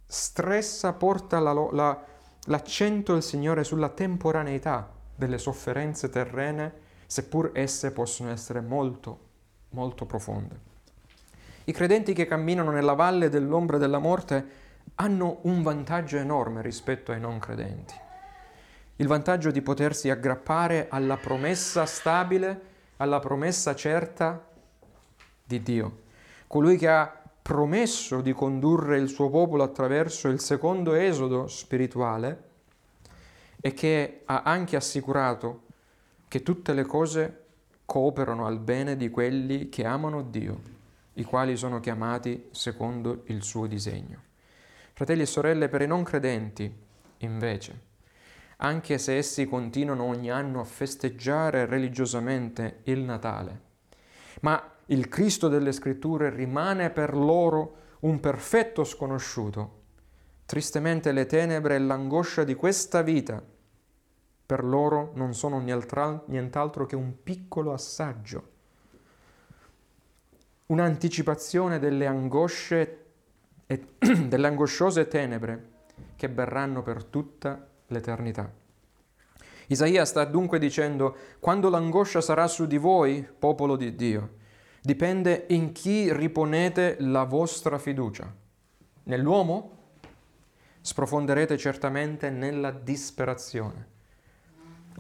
stressa, 0.05 0.93
porta 0.93 1.39
la, 1.39 1.53
la, 1.53 2.05
l'accento 2.45 3.13
del 3.13 3.23
Signore 3.23 3.63
sulla 3.63 3.89
temporaneità 3.89 4.89
delle 5.15 5.37
sofferenze 5.37 6.09
terrene, 6.09 6.73
seppur 7.05 7.51
esse 7.53 7.91
possono 7.91 8.31
essere 8.31 8.61
molto, 8.61 9.19
molto 9.69 10.05
profonde. 10.05 10.73
I 11.65 11.71
credenti 11.71 12.13
che 12.13 12.25
camminano 12.25 12.71
nella 12.71 12.93
valle 12.93 13.29
dell'ombra 13.29 13.77
della 13.77 13.99
morte 13.99 14.63
hanno 14.95 15.39
un 15.43 15.63
vantaggio 15.63 16.17
enorme 16.17 16.61
rispetto 16.61 17.11
ai 17.11 17.19
non 17.19 17.39
credenti. 17.39 17.93
Il 18.97 19.07
vantaggio 19.07 19.51
di 19.51 19.61
potersi 19.61 20.09
aggrappare 20.09 20.87
alla 20.89 21.17
promessa 21.17 21.85
stabile, 21.85 22.73
alla 22.97 23.19
promessa 23.19 23.75
certa 23.75 24.41
di 25.43 25.61
Dio. 25.61 26.03
Colui 26.47 26.77
che 26.77 26.87
ha 26.87 27.21
promesso 27.45 28.21
di 28.21 28.33
condurre 28.33 28.97
il 28.97 29.07
suo 29.07 29.29
popolo 29.29 29.61
attraverso 29.61 30.29
il 30.29 30.39
secondo 30.39 30.95
esodo 30.95 31.45
spirituale 31.45 32.43
e 33.61 33.71
che 33.71 34.21
ha 34.25 34.41
anche 34.41 34.75
assicurato 34.75 35.61
che 36.27 36.41
tutte 36.41 36.73
le 36.73 36.85
cose 36.85 37.43
cooperano 37.85 38.47
al 38.47 38.57
bene 38.57 38.97
di 38.97 39.11
quelli 39.11 39.69
che 39.69 39.85
amano 39.85 40.23
Dio, 40.23 40.59
i 41.13 41.23
quali 41.23 41.55
sono 41.55 41.79
chiamati 41.79 42.47
secondo 42.49 43.21
il 43.25 43.43
suo 43.43 43.67
disegno. 43.67 44.23
Fratelli 44.93 45.21
e 45.21 45.27
sorelle, 45.27 45.69
per 45.69 45.83
i 45.83 45.87
non 45.87 46.01
credenti, 46.01 46.75
invece, 47.17 47.79
anche 48.57 48.97
se 48.97 49.17
essi 49.17 49.45
continuano 49.45 50.05
ogni 50.05 50.31
anno 50.31 50.61
a 50.61 50.65
festeggiare 50.65 51.67
religiosamente 51.67 52.79
il 52.85 53.01
Natale, 53.01 53.61
ma 54.41 54.74
il 54.87 55.07
Cristo 55.07 55.47
delle 55.47 55.71
Scritture 55.71 56.29
rimane 56.29 56.89
per 56.89 57.15
loro 57.15 57.77
un 58.01 58.19
perfetto 58.19 58.83
sconosciuto. 58.83 59.83
Tristemente 60.45 61.11
le 61.11 61.25
tenebre 61.25 61.75
e 61.75 61.79
l'angoscia 61.79 62.43
di 62.43 62.53
questa 62.53 63.01
vita 63.01 63.41
per 64.45 64.63
loro 64.63 65.11
non 65.15 65.33
sono 65.33 65.59
nient'altro 65.59 66.85
che 66.85 66.95
un 66.95 67.23
piccolo 67.23 67.73
assaggio, 67.73 68.51
un'anticipazione 70.67 71.79
delle 71.79 72.05
angosce 72.05 73.05
e 73.65 73.87
delle 74.27 74.47
angosciose 74.47 75.07
tenebre 75.07 75.69
che 76.15 76.27
verranno 76.27 76.83
per 76.83 77.05
tutta 77.05 77.67
l'eternità. 77.87 78.51
Isaia 79.67 80.05
sta 80.05 80.25
dunque 80.25 80.59
dicendo, 80.59 81.15
quando 81.39 81.69
l'angoscia 81.69 82.21
sarà 82.21 82.45
su 82.45 82.67
di 82.67 82.77
voi, 82.77 83.27
popolo 83.27 83.75
di 83.75 83.95
Dio, 83.95 84.43
dipende 84.85 85.45
in 85.49 85.71
chi 85.71 86.13
riponete 86.13 86.97
la 86.99 87.23
vostra 87.23 87.77
fiducia. 87.77 88.31
Nell'uomo? 89.03 89.71
Sprofonderete 90.79 91.57
certamente 91.57 92.29
nella 92.29 92.71
disperazione. 92.71 93.93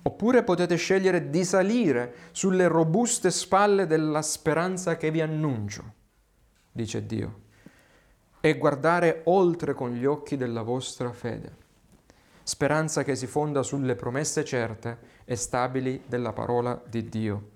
Oppure 0.01 0.43
potete 0.43 0.75
scegliere 0.75 1.29
di 1.29 1.45
salire 1.45 2.15
sulle 2.31 2.67
robuste 2.67 3.31
spalle 3.31 3.85
della 3.87 4.21
speranza 4.21 4.97
che 4.97 5.11
vi 5.11 5.21
annuncio, 5.21 5.93
dice 6.71 7.05
Dio 7.05 7.43
e 8.45 8.59
guardare 8.59 9.21
oltre 9.23 9.73
con 9.73 9.91
gli 9.91 10.05
occhi 10.05 10.37
della 10.37 10.61
vostra 10.61 11.11
fede. 11.11 11.63
Speranza 12.43 13.03
che 13.03 13.15
si 13.15 13.25
fonda 13.25 13.63
sulle 13.63 13.95
promesse 13.95 14.45
certe 14.45 14.99
e 15.25 15.35
stabili 15.35 16.03
della 16.05 16.31
parola 16.31 16.79
di 16.87 17.09
Dio. 17.09 17.49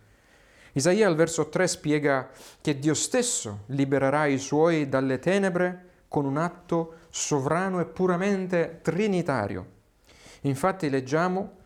Isaia 0.73 1.08
al 1.08 1.15
verso 1.15 1.49
3 1.49 1.67
spiega 1.67 2.29
che 2.62 2.77
Dio 2.77 2.93
stesso 2.93 3.63
libererà 3.67 4.25
i 4.27 4.38
suoi 4.38 4.88
dalle 4.88 5.19
tenebre 5.19 5.88
con 6.08 6.25
un 6.25 6.38
atto 6.38 6.95
sovrano 7.10 7.79
e 7.79 7.86
puramente 7.86 8.79
trinitario. 8.82 9.77
Infatti 10.41 10.89
leggiamo 10.89 11.58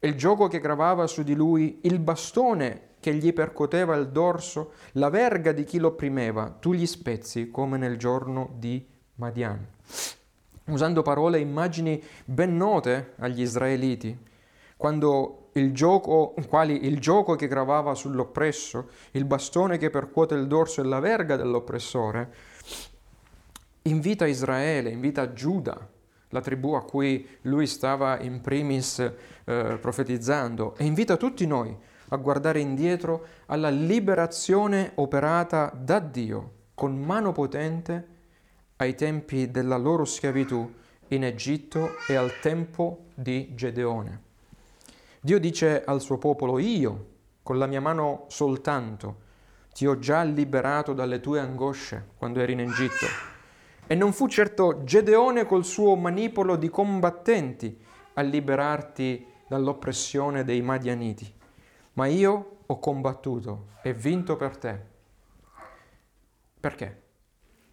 il 0.00 0.14
gioco 0.16 0.48
che 0.48 0.60
gravava 0.60 1.06
su 1.06 1.22
di 1.22 1.34
lui, 1.34 1.80
il 1.82 1.98
bastone 1.98 2.92
che 3.00 3.14
gli 3.14 3.32
percoteva 3.32 3.94
il 3.96 4.08
dorso, 4.08 4.72
la 4.92 5.10
verga 5.10 5.52
di 5.52 5.64
chi 5.64 5.78
lo 5.78 5.88
opprimeva, 5.88 6.56
tu 6.58 6.72
gli 6.72 6.86
spezzi 6.86 7.50
come 7.50 7.76
nel 7.76 7.98
giorno 7.98 8.50
di 8.56 8.86
Madian. 9.16 9.66
Usando 10.66 11.02
parole 11.02 11.38
e 11.38 11.42
immagini 11.42 12.02
ben 12.24 12.56
note 12.56 13.12
agli 13.16 13.42
israeliti, 13.42 14.16
quando 14.76 15.43
il 15.54 15.72
gioco, 15.72 16.34
quali 16.48 16.86
il 16.86 16.98
gioco 16.98 17.36
che 17.36 17.48
gravava 17.48 17.94
sull'oppresso, 17.94 18.88
il 19.12 19.24
bastone 19.24 19.78
che 19.78 19.90
percuote 19.90 20.34
il 20.34 20.46
dorso 20.46 20.80
e 20.80 20.84
la 20.84 21.00
verga 21.00 21.36
dell'oppressore, 21.36 22.32
invita 23.82 24.26
Israele, 24.26 24.90
invita 24.90 25.32
Giuda, 25.32 25.88
la 26.30 26.40
tribù 26.40 26.72
a 26.72 26.84
cui 26.84 27.26
lui 27.42 27.66
stava 27.66 28.20
in 28.20 28.40
primis 28.40 28.98
eh, 28.98 29.78
profetizzando, 29.80 30.74
e 30.76 30.84
invita 30.84 31.16
tutti 31.16 31.46
noi 31.46 31.76
a 32.08 32.16
guardare 32.16 32.60
indietro 32.60 33.26
alla 33.46 33.70
liberazione 33.70 34.92
operata 34.96 35.72
da 35.74 36.00
Dio 36.00 36.50
con 36.74 36.98
mano 36.98 37.32
potente 37.32 38.08
ai 38.76 38.94
tempi 38.96 39.50
della 39.50 39.76
loro 39.76 40.04
schiavitù 40.04 40.72
in 41.08 41.24
Egitto 41.24 41.90
e 42.08 42.16
al 42.16 42.40
tempo 42.40 43.04
di 43.14 43.52
Gedeone. 43.54 44.32
Dio 45.24 45.40
dice 45.40 45.82
al 45.82 46.02
suo 46.02 46.18
popolo, 46.18 46.58
io, 46.58 47.06
con 47.42 47.56
la 47.56 47.64
mia 47.64 47.80
mano 47.80 48.26
soltanto, 48.28 49.22
ti 49.72 49.86
ho 49.86 49.98
già 49.98 50.22
liberato 50.22 50.92
dalle 50.92 51.20
tue 51.20 51.40
angosce 51.40 52.10
quando 52.18 52.40
eri 52.40 52.52
in 52.52 52.60
Egitto. 52.60 53.06
E 53.86 53.94
non 53.94 54.12
fu 54.12 54.28
certo 54.28 54.84
Gedeone 54.84 55.46
col 55.46 55.64
suo 55.64 55.96
manipolo 55.96 56.56
di 56.56 56.68
combattenti 56.68 57.78
a 58.12 58.20
liberarti 58.20 59.26
dall'oppressione 59.48 60.44
dei 60.44 60.60
Madianiti 60.60 61.34
ma 61.94 62.06
io 62.06 62.56
ho 62.66 62.78
combattuto 62.78 63.68
e 63.82 63.92
vinto 63.92 64.36
per 64.36 64.56
te. 64.56 64.80
Perché? 66.58 67.02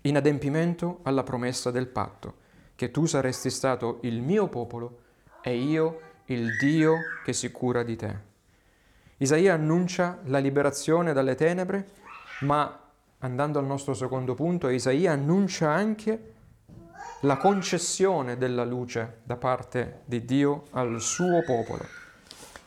In 0.02 0.18
adempimento 0.18 1.00
alla 1.04 1.24
promessa 1.24 1.72
del 1.72 1.88
patto, 1.88 2.36
che 2.76 2.92
tu 2.92 3.06
saresti 3.06 3.50
stato 3.50 4.00
il 4.02 4.22
mio 4.22 4.48
popolo 4.48 5.00
e 5.42 5.56
io 5.56 6.00
il 6.32 6.58
Dio 6.58 6.98
che 7.24 7.34
si 7.34 7.52
cura 7.52 7.84
di 7.84 7.96
te. 7.96 8.30
Isaia 9.18 9.54
annuncia 9.54 10.20
la 10.26 10.40
liberazione 10.40 11.14
dalle 11.14 11.36
tenebre, 11.36 11.90
ma 12.42 12.80
andando 13.20 13.60
al 13.60 13.66
nostro 13.66 13.94
secondo 13.94 14.34
punto, 14.34 14.68
Isaia 14.70 15.12
annuncia 15.12 15.70
anche 15.70 16.34
la 17.22 17.38
concessione 17.38 18.38
della 18.38 18.66
luce 18.66 19.20
da 19.24 19.36
parte 19.36 20.02
di 20.06 20.26
Dio 20.26 20.64
al 20.72 21.00
suo 21.02 21.44
popolo. 21.44 21.86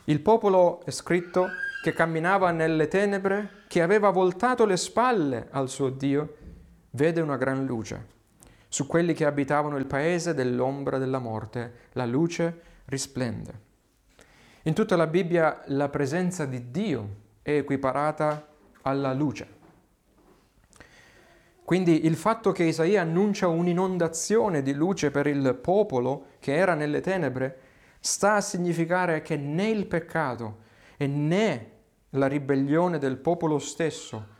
Il 0.05 0.21
popolo 0.21 0.85
è 0.85 0.91
scritto 0.91 1.47
che 1.83 1.91
camminava 1.93 2.51
nelle 2.51 2.87
tenebre, 2.87 3.63
che 3.67 3.81
aveva 3.81 4.11
voltato 4.11 4.65
le 4.65 4.77
spalle 4.77 5.47
al 5.51 5.69
suo 5.69 5.89
Dio, 5.89 6.35
vede 6.91 7.19
una 7.19 7.37
gran 7.37 7.65
luce. 7.65 8.13
Su 8.69 8.87
quelli 8.87 9.13
che 9.13 9.25
abitavano 9.25 9.77
il 9.77 9.85
paese 9.85 10.33
dell'ombra 10.33 10.97
della 10.97 11.19
morte, 11.19 11.89
la 11.93 12.05
luce 12.05 12.61
risplende. 12.85 13.63
In 14.63 14.73
tutta 14.73 14.95
la 14.95 15.07
Bibbia 15.07 15.61
la 15.67 15.89
presenza 15.89 16.45
di 16.45 16.71
Dio 16.71 17.23
è 17.41 17.51
equiparata 17.51 18.47
alla 18.81 19.13
luce. 19.13 19.53
Quindi 21.63 22.05
il 22.05 22.15
fatto 22.15 22.51
che 22.51 22.63
Isaia 22.63 23.01
annuncia 23.01 23.47
un'inondazione 23.47 24.61
di 24.61 24.73
luce 24.73 25.09
per 25.09 25.25
il 25.25 25.55
popolo 25.55 26.27
che 26.39 26.53
era 26.55 26.75
nelle 26.75 27.01
tenebre 27.01 27.59
sta 27.99 28.35
a 28.35 28.41
significare 28.41 29.23
che 29.23 29.35
né 29.35 29.69
il 29.69 29.87
peccato 29.87 30.57
e 30.95 31.07
né 31.07 31.71
la 32.11 32.27
ribellione 32.27 32.99
del 32.99 33.17
popolo 33.17 33.57
stesso 33.57 34.33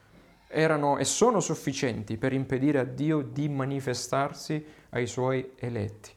erano 0.48 0.98
e 0.98 1.04
sono 1.04 1.40
sufficienti 1.40 2.18
per 2.18 2.32
impedire 2.32 2.80
a 2.80 2.84
Dio 2.84 3.22
di 3.22 3.50
manifestarsi 3.50 4.64
ai 4.90 5.08
suoi 5.08 5.52
eletti. 5.56 6.12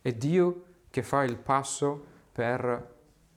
È 0.00 0.12
Dio 0.12 0.64
che 0.92 1.02
fa 1.02 1.24
il 1.24 1.38
passo 1.38 2.04
per 2.32 2.90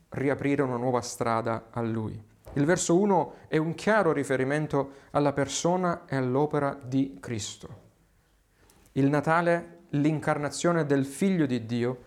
riaprire 0.10 0.62
una 0.62 0.76
nuova 0.76 1.00
strada 1.00 1.70
a 1.72 1.82
Lui. 1.82 2.22
Il 2.54 2.66
verso 2.66 3.00
1 3.00 3.34
è 3.48 3.56
un 3.56 3.74
chiaro 3.76 4.12
riferimento 4.12 4.92
alla 5.12 5.32
persona 5.32 6.04
e 6.06 6.18
all'opera 6.18 6.78
di 6.82 7.18
Cristo. 7.22 7.84
Il 8.92 9.08
Natale, 9.08 9.84
l'incarnazione 9.92 10.86
del 10.86 11.06
Figlio 11.06 11.46
di 11.46 11.66
Dio, 11.66 12.04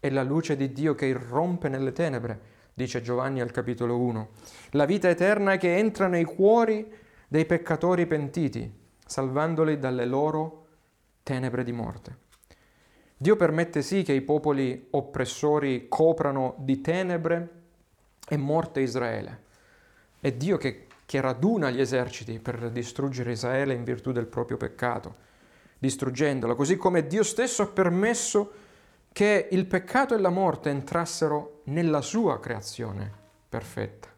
è 0.00 0.08
la 0.08 0.22
luce 0.22 0.56
di 0.56 0.72
Dio 0.72 0.94
che 0.94 1.06
irrompe 1.06 1.68
nelle 1.68 1.92
tenebre, 1.92 2.40
dice 2.72 3.02
Giovanni 3.02 3.42
al 3.42 3.50
capitolo 3.50 3.98
1. 3.98 4.28
La 4.70 4.86
vita 4.86 5.10
eterna 5.10 5.58
che 5.58 5.76
entra 5.76 6.08
nei 6.08 6.24
cuori 6.24 6.90
dei 7.28 7.44
peccatori 7.44 8.06
pentiti, 8.06 8.70
salvandoli 9.04 9.78
dalle 9.78 10.06
loro 10.06 10.66
tenebre 11.22 11.64
di 11.64 11.72
morte. 11.72 12.24
Dio 13.18 13.34
permette 13.36 13.80
sì 13.80 14.02
che 14.02 14.12
i 14.12 14.20
popoli 14.20 14.88
oppressori 14.90 15.86
coprano 15.88 16.54
di 16.58 16.82
tenebre 16.82 17.48
e 18.28 18.36
morte 18.36 18.80
Israele. 18.80 19.44
È 20.20 20.30
Dio 20.32 20.58
che, 20.58 20.86
che 21.06 21.20
raduna 21.22 21.70
gli 21.70 21.80
eserciti 21.80 22.38
per 22.38 22.70
distruggere 22.70 23.32
Israele 23.32 23.72
in 23.72 23.84
virtù 23.84 24.12
del 24.12 24.26
proprio 24.26 24.58
peccato. 24.58 25.24
distruggendola, 25.78 26.54
così 26.54 26.76
come 26.76 27.06
Dio 27.06 27.22
stesso 27.22 27.62
ha 27.62 27.66
permesso 27.66 28.52
che 29.12 29.48
il 29.50 29.66
peccato 29.66 30.14
e 30.14 30.18
la 30.18 30.30
morte 30.30 30.68
entrassero 30.68 31.60
nella 31.64 32.02
sua 32.02 32.38
creazione 32.38 33.10
perfetta. 33.48 34.08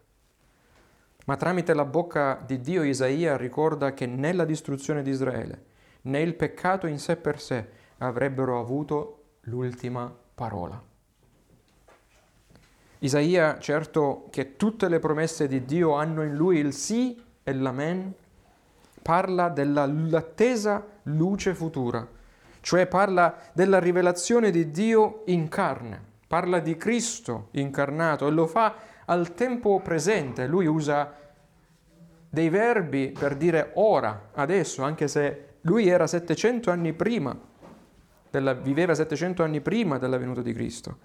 Ma 1.25 1.37
tramite 1.37 1.73
la 1.73 1.85
bocca 1.85 2.41
di 2.45 2.59
Dio 2.59 2.83
Isaia 2.83 3.37
ricorda 3.37 3.93
che 3.93 4.05
né 4.05 4.33
la 4.33 4.45
distruzione 4.45 5.03
di 5.03 5.11
Israele 5.11 5.63
né 6.01 6.21
il 6.21 6.33
peccato 6.35 6.87
in 6.87 6.99
sé 6.99 7.15
per 7.15 7.39
sé 7.39 7.67
avrebbero 7.99 8.59
avuto 8.59 9.23
l'ultima 9.41 10.13
parola. 10.35 10.81
Isaia, 12.99 13.57
certo 13.59 14.27
che 14.29 14.57
tutte 14.57 14.89
le 14.89 14.99
promesse 14.99 15.47
di 15.47 15.63
Dio 15.63 15.93
hanno 15.93 16.23
in 16.23 16.35
lui 16.35 16.57
il 16.57 16.73
sì 16.73 17.21
e 17.43 17.53
l'amen, 17.53 18.13
parla 19.01 19.47
dell'attesa 19.47 20.85
luce 21.03 21.55
futura, 21.55 22.05
cioè 22.59 22.87
parla 22.87 23.37
della 23.53 23.79
rivelazione 23.79 24.51
di 24.51 24.69
Dio 24.69 25.23
in 25.27 25.47
carne, 25.47 26.01
parla 26.27 26.59
di 26.59 26.75
Cristo 26.75 27.47
incarnato 27.51 28.27
e 28.27 28.31
lo 28.31 28.47
fa 28.47 28.75
al 29.05 29.33
tempo 29.33 29.79
presente. 29.79 30.45
Lui 30.45 30.65
usa 30.65 31.13
dei 32.29 32.49
verbi 32.49 33.11
per 33.17 33.35
dire 33.35 33.71
ora, 33.75 34.29
adesso, 34.33 34.83
anche 34.83 35.07
se 35.07 35.45
lui 35.61 35.87
era 35.87 36.05
700 36.05 36.69
anni 36.69 36.93
prima, 36.93 37.35
della, 38.29 38.53
viveva 38.53 38.93
700 38.93 39.43
anni 39.43 39.61
prima 39.61 39.97
della 39.97 40.17
venuta 40.17 40.41
di 40.41 40.53
Cristo 40.53 40.97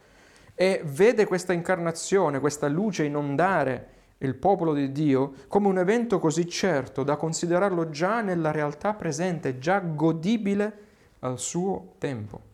e 0.55 0.83
vede 0.85 1.27
questa 1.27 1.53
incarnazione, 1.53 2.41
questa 2.41 2.69
luce 2.69 3.05
inondare 3.05 3.89
il 4.19 4.35
popolo 4.37 4.73
di 4.73 4.93
Dio 4.93 5.33
come 5.49 5.69
un 5.69 5.79
evento 5.79 6.19
così 6.19 6.49
certo 6.49 7.03
da 7.03 7.17
considerarlo 7.17 7.91
già 7.91 8.21
nella 8.21 8.53
realtà 8.53 8.95
presente, 8.95 9.59
già 9.59 9.81
godibile 9.81 10.79
al 11.21 11.39
suo 11.39 11.95
tempo. 11.99 12.53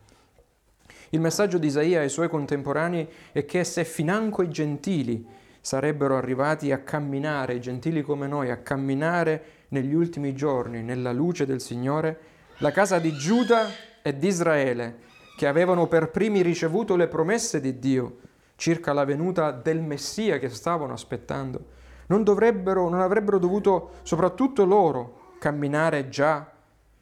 Il 1.09 1.19
messaggio 1.19 1.57
di 1.57 1.67
Isaia 1.67 1.99
ai 1.99 2.09
suoi 2.09 2.29
contemporanei 2.29 3.07
è 3.31 3.45
che 3.45 3.63
se 3.63 3.83
financo 3.83 4.41
i 4.41 4.49
gentili 4.49 5.25
sarebbero 5.59 6.17
arrivati 6.17 6.71
a 6.71 6.79
camminare, 6.79 7.59
gentili 7.59 8.01
come 8.01 8.27
noi, 8.27 8.49
a 8.49 8.57
camminare 8.57 9.43
negli 9.69 9.93
ultimi 9.93 10.33
giorni 10.33 10.81
nella 10.81 11.11
luce 11.11 11.45
del 11.45 11.61
Signore, 11.61 12.19
la 12.57 12.71
casa 12.71 12.97
di 12.97 13.11
Giuda 13.13 13.67
e 14.01 14.17
di 14.17 14.27
Israele 14.27 15.09
che 15.35 15.47
avevano 15.47 15.87
per 15.87 16.09
primi 16.11 16.41
ricevuto 16.41 16.95
le 16.95 17.07
promesse 17.07 17.59
di 17.59 17.79
Dio 17.79 18.17
circa 18.61 18.93
la 18.93 19.05
venuta 19.05 19.49
del 19.49 19.81
Messia 19.81 20.37
che 20.37 20.49
stavano 20.49 20.93
aspettando, 20.93 21.65
non, 22.07 22.21
non 22.23 22.99
avrebbero 22.99 23.39
dovuto, 23.39 23.93
soprattutto 24.03 24.65
loro, 24.65 25.33
camminare 25.39 26.09
già 26.09 26.47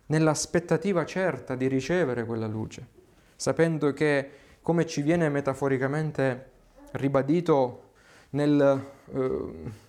nell'aspettativa 0.06 1.04
certa 1.06 1.56
di 1.56 1.68
ricevere 1.68 2.24
quella 2.24 2.48
luce, 2.48 2.88
sapendo 3.36 3.92
che, 3.92 4.30
come 4.62 4.86
ci 4.86 5.02
viene 5.02 5.28
metaforicamente 5.28 6.52
ribadito 6.92 7.90
nel 8.30 8.86
eh, 9.14 9.40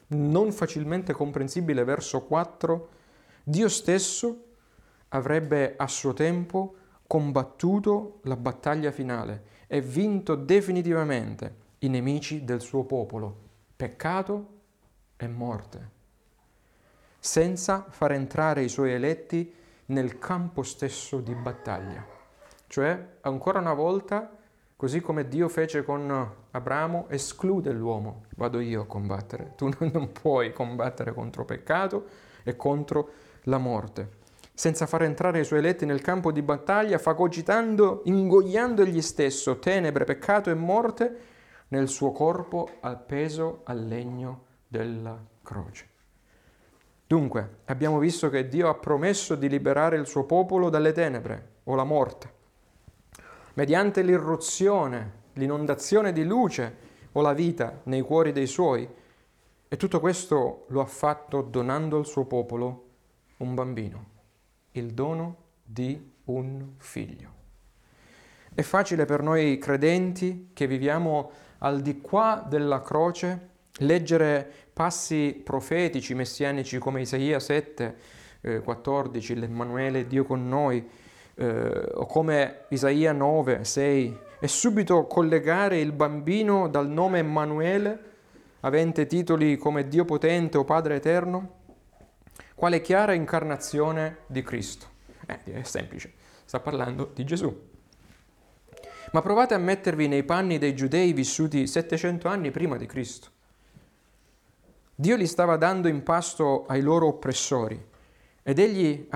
non 0.08 0.50
facilmente 0.50 1.12
comprensibile 1.12 1.84
verso 1.84 2.22
4, 2.22 2.88
Dio 3.44 3.68
stesso 3.68 4.44
avrebbe 5.10 5.74
a 5.76 5.86
suo 5.86 6.14
tempo 6.14 6.74
combattuto 7.10 8.20
la 8.22 8.36
battaglia 8.36 8.92
finale 8.92 9.42
e 9.66 9.80
vinto 9.80 10.36
definitivamente 10.36 11.54
i 11.78 11.88
nemici 11.88 12.44
del 12.44 12.60
suo 12.60 12.84
popolo, 12.84 13.36
peccato 13.74 14.46
e 15.16 15.26
morte, 15.26 15.90
senza 17.18 17.84
far 17.88 18.12
entrare 18.12 18.62
i 18.62 18.68
suoi 18.68 18.92
eletti 18.92 19.52
nel 19.86 20.20
campo 20.20 20.62
stesso 20.62 21.18
di 21.18 21.34
battaglia. 21.34 22.06
Cioè, 22.68 23.06
ancora 23.22 23.58
una 23.58 23.74
volta, 23.74 24.30
così 24.76 25.00
come 25.00 25.26
Dio 25.26 25.48
fece 25.48 25.82
con 25.82 26.32
Abramo, 26.52 27.08
esclude 27.08 27.72
l'uomo, 27.72 28.26
vado 28.36 28.60
io 28.60 28.82
a 28.82 28.86
combattere, 28.86 29.54
tu 29.56 29.68
non 29.92 30.12
puoi 30.12 30.52
combattere 30.52 31.12
contro 31.12 31.44
peccato 31.44 32.06
e 32.44 32.54
contro 32.54 33.10
la 33.44 33.58
morte 33.58 34.18
senza 34.60 34.84
far 34.84 35.04
entrare 35.04 35.40
i 35.40 35.44
suoi 35.44 35.60
eletti 35.60 35.86
nel 35.86 36.02
campo 36.02 36.30
di 36.30 36.42
battaglia, 36.42 36.98
fagocitando, 36.98 38.02
ingoiando 38.04 38.82
egli 38.82 39.00
stesso 39.00 39.58
tenebre, 39.58 40.04
peccato 40.04 40.50
e 40.50 40.54
morte 40.54 41.18
nel 41.68 41.88
suo 41.88 42.12
corpo 42.12 42.68
appeso 42.80 43.62
al 43.64 43.86
legno 43.86 44.44
della 44.68 45.18
croce. 45.42 45.88
Dunque, 47.06 47.60
abbiamo 47.64 47.98
visto 47.98 48.28
che 48.28 48.48
Dio 48.48 48.68
ha 48.68 48.74
promesso 48.74 49.34
di 49.34 49.48
liberare 49.48 49.96
il 49.96 50.06
suo 50.06 50.24
popolo 50.24 50.68
dalle 50.68 50.92
tenebre 50.92 51.52
o 51.64 51.74
la 51.74 51.84
morte, 51.84 52.32
mediante 53.54 54.02
l'irruzione, 54.02 55.12
l'inondazione 55.32 56.12
di 56.12 56.24
luce 56.24 56.76
o 57.12 57.22
la 57.22 57.32
vita 57.32 57.80
nei 57.84 58.02
cuori 58.02 58.32
dei 58.32 58.46
suoi, 58.46 58.86
e 59.66 59.76
tutto 59.78 60.00
questo 60.00 60.66
lo 60.68 60.82
ha 60.82 60.86
fatto 60.86 61.40
donando 61.40 61.96
al 61.96 62.04
suo 62.04 62.26
popolo 62.26 62.88
un 63.38 63.54
bambino 63.54 64.18
il 64.72 64.92
dono 64.92 65.37
di 65.64 66.12
un 66.24 66.74
figlio. 66.78 67.38
È 68.52 68.62
facile 68.62 69.04
per 69.04 69.22
noi 69.22 69.59
credenti 69.59 70.50
che 70.52 70.66
viviamo 70.66 71.30
al 71.59 71.80
di 71.80 72.00
qua 72.00 72.44
della 72.46 72.83
croce 72.83 73.48
leggere 73.78 74.50
passi 74.72 75.40
profetici 75.44 76.14
messianici 76.14 76.78
come 76.78 77.02
Isaia 77.02 77.38
7, 77.38 77.96
eh, 78.40 78.61
14, 78.61 79.37
l'Emmanuele 79.37 80.06
Dio 80.06 80.24
con 80.24 80.48
noi, 80.48 80.87
eh, 81.35 81.90
o 81.94 82.06
come 82.06 82.64
Isaia 82.68 83.12
9, 83.12 83.64
6, 83.64 84.18
e 84.40 84.48
subito 84.48 85.06
collegare 85.06 85.78
il 85.78 85.92
bambino 85.92 86.68
dal 86.68 86.88
nome 86.88 87.18
Emanuele, 87.18 88.09
avente 88.61 89.06
titoli 89.06 89.56
come 89.56 89.88
Dio 89.88 90.04
potente 90.04 90.59
o 90.59 90.64
Padre 90.64 90.96
eterno, 90.96 91.59
quale 92.60 92.82
chiara 92.82 93.14
incarnazione 93.14 94.18
di 94.26 94.42
Cristo. 94.42 94.84
Eh, 95.24 95.44
è 95.44 95.62
semplice, 95.62 96.12
sta 96.44 96.60
parlando 96.60 97.10
di 97.14 97.24
Gesù. 97.24 97.68
Ma 99.12 99.22
provate 99.22 99.54
a 99.54 99.58
mettervi 99.58 100.06
nei 100.08 100.24
panni 100.24 100.58
dei 100.58 100.74
giudei 100.74 101.14
vissuti 101.14 101.66
700 101.66 102.28
anni 102.28 102.50
prima 102.50 102.76
di 102.76 102.84
Cristo. 102.84 103.28
Dio 104.94 105.16
li 105.16 105.26
stava 105.26 105.56
dando 105.56 105.88
in 105.88 106.02
pasto 106.02 106.66
ai 106.66 106.82
loro 106.82 107.06
oppressori 107.06 107.82
ed 108.42 108.58
egli 108.58 109.08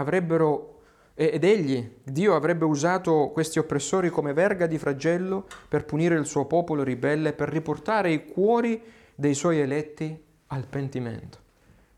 ed 1.14 1.44
egli, 1.44 1.96
Dio 2.02 2.34
avrebbe 2.34 2.64
usato 2.64 3.28
questi 3.30 3.58
oppressori 3.58 4.08
come 4.08 4.32
verga 4.32 4.66
di 4.66 4.78
flagello 4.78 5.46
per 5.68 5.84
punire 5.84 6.16
il 6.16 6.24
suo 6.24 6.46
popolo 6.46 6.82
ribelle, 6.82 7.34
per 7.34 7.50
riportare 7.50 8.10
i 8.10 8.24
cuori 8.24 8.82
dei 9.14 9.34
suoi 9.34 9.60
eletti 9.60 10.18
al 10.46 10.66
pentimento. 10.66 11.38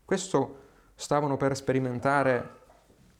Questo 0.03 0.65
stavano 0.99 1.37
per 1.37 1.55
sperimentare 1.55 2.49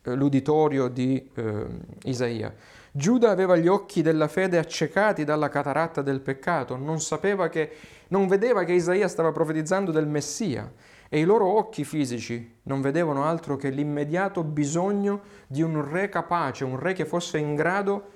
eh, 0.02 0.16
l'uditorio 0.16 0.88
di 0.88 1.30
eh, 1.36 1.66
Isaia. 2.06 2.54
Giuda 2.92 3.30
aveva 3.30 3.56
gli 3.56 3.68
occhi 3.68 4.02
della 4.02 4.28
fede 4.28 4.58
accecati 4.58 5.24
dalla 5.24 5.50
cataratta 5.50 6.02
del 6.02 6.20
peccato, 6.20 6.76
non 6.76 7.00
sapeva 7.00 7.48
che, 7.48 7.72
non 8.08 8.28
vedeva 8.28 8.64
che 8.64 8.74
Isaia 8.74 9.08
stava 9.08 9.32
profetizzando 9.32 9.92
del 9.92 10.08
Messia 10.08 10.74
e 11.08 11.20
i 11.20 11.24
loro 11.24 11.46
occhi 11.46 11.86
fisici 11.86 12.56
non 12.64 12.82
vedevano 12.82 13.24
altro 13.24 13.56
che 13.56 13.70
l'immediato 13.70 14.44
bisogno 14.44 15.22
di 15.46 15.62
un 15.62 15.88
re 15.88 16.10
capace, 16.10 16.64
un 16.64 16.80
re 16.80 16.94
che 16.94 17.06
fosse 17.06 17.38
in 17.38 17.54
grado 17.54 18.16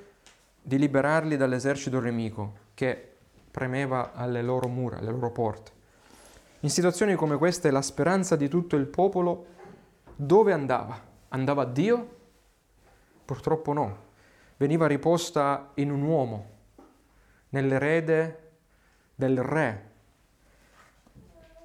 di 0.59 0.79
liberarli 0.79 1.37
dall'esercito 1.37 1.99
nemico 1.99 2.53
che 2.73 3.09
premeva 3.51 4.13
alle 4.13 4.41
loro 4.41 4.67
mura, 4.67 4.97
alle 4.97 5.11
loro 5.11 5.29
porte. 5.29 5.79
In 6.63 6.69
situazioni 6.69 7.15
come 7.15 7.37
queste 7.37 7.71
la 7.71 7.81
speranza 7.81 8.35
di 8.35 8.47
tutto 8.47 8.75
il 8.75 8.85
popolo 8.85 9.45
dove 10.15 10.53
andava? 10.53 10.99
Andava 11.29 11.63
a 11.63 11.65
Dio? 11.65 12.15
Purtroppo 13.25 13.73
no. 13.73 14.09
Veniva 14.57 14.85
riposta 14.85 15.71
in 15.75 15.89
un 15.89 16.03
uomo, 16.03 16.49
nell'erede 17.49 18.51
del 19.15 19.41
re, 19.41 19.91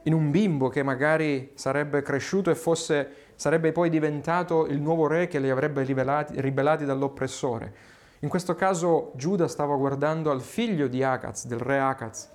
in 0.05 0.15
un 0.15 0.31
bimbo 0.31 0.69
che 0.69 0.83
magari 0.83 1.53
sarebbe 1.55 2.01
cresciuto 2.01 2.51
e 2.51 2.55
fosse, 2.55 3.11
sarebbe 3.35 3.73
poi 3.73 3.91
diventato 3.91 4.67
il 4.67 4.81
nuovo 4.81 5.07
re 5.07 5.27
che 5.27 5.41
li 5.41 5.51
avrebbe 5.51 5.83
ribellati, 5.83 6.41
ribellati 6.41 6.85
dall'oppressore. 6.85 7.75
In 8.21 8.29
questo 8.29 8.55
caso 8.55 9.13
Giuda 9.17 9.49
stava 9.49 9.77
guardando 9.77 10.31
al 10.31 10.41
figlio 10.41 10.87
di 10.87 11.03
Acaz, 11.03 11.47
del 11.47 11.59
re 11.59 11.79
Acaz, 11.79 12.31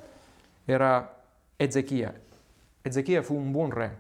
era 0.66 1.24
Ezechia. 1.56 2.14
Ezechia 2.82 3.22
fu 3.22 3.36
un 3.36 3.52
buon 3.52 3.70
re, 3.70 3.98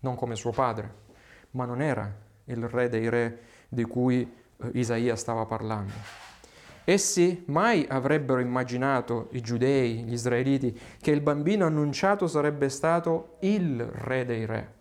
non 0.00 0.14
come 0.14 0.34
suo 0.34 0.50
padre, 0.50 0.94
ma 1.50 1.64
non 1.64 1.82
era 1.82 2.10
il 2.44 2.68
re 2.68 2.88
dei 2.88 3.08
re 3.08 3.40
di 3.68 3.84
cui 3.84 4.22
eh, 4.22 4.70
Isaia 4.72 5.16
stava 5.16 5.44
parlando. 5.44 6.24
Essi 6.84 7.42
mai 7.48 7.84
avrebbero 7.88 8.40
immaginato, 8.40 9.28
i 9.32 9.40
giudei, 9.40 10.04
gli 10.04 10.12
israeliti, 10.12 10.78
che 11.00 11.10
il 11.10 11.20
bambino 11.20 11.66
annunciato 11.66 12.28
sarebbe 12.28 12.68
stato 12.68 13.36
il 13.40 13.84
re 13.84 14.24
dei 14.24 14.46
re, 14.46 14.72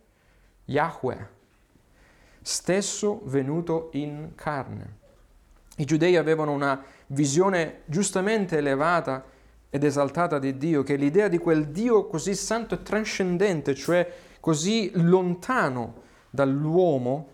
Yahweh. 0.66 1.34
stesso 2.42 3.22
venuto 3.26 3.90
in 3.94 4.34
carne. 4.36 4.98
I 5.78 5.86
giudei 5.86 6.16
avevano 6.16 6.52
una 6.52 6.82
visione 7.08 7.82
giustamente 7.86 8.58
elevata 8.58 9.26
ed 9.70 9.84
esaltata 9.84 10.40
di 10.40 10.58
Dio, 10.58 10.84
che 10.84 10.96
l'idea 10.96 11.28
di 11.28 11.38
quel 11.38 11.68
Dio 11.68 12.08
così 12.08 12.36
santo 12.36 12.76
e 12.76 12.84
trascendente, 12.84 13.76
cioè 13.76 14.10
così 14.40 14.92
lontano 14.94 16.04
dall'uomo, 16.30 17.30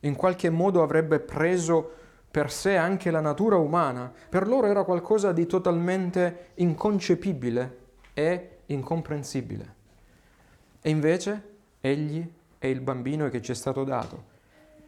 in 0.00 0.14
qualche 0.16 0.50
modo 0.50 0.82
avrebbe 0.82 1.20
preso 1.20 1.92
per 2.30 2.50
sé 2.50 2.76
anche 2.76 3.10
la 3.10 3.20
natura 3.20 3.56
umana, 3.56 4.12
per 4.28 4.48
loro 4.48 4.66
era 4.66 4.84
qualcosa 4.84 5.32
di 5.32 5.46
totalmente 5.46 6.50
inconcepibile 6.54 7.78
e 8.12 8.58
incomprensibile. 8.66 9.74
E 10.80 10.90
invece 10.90 11.42
egli 11.80 12.26
è 12.58 12.66
il 12.66 12.80
bambino 12.80 13.28
che 13.28 13.40
ci 13.40 13.52
è 13.52 13.54
stato 13.54 13.84
dato 13.84 14.32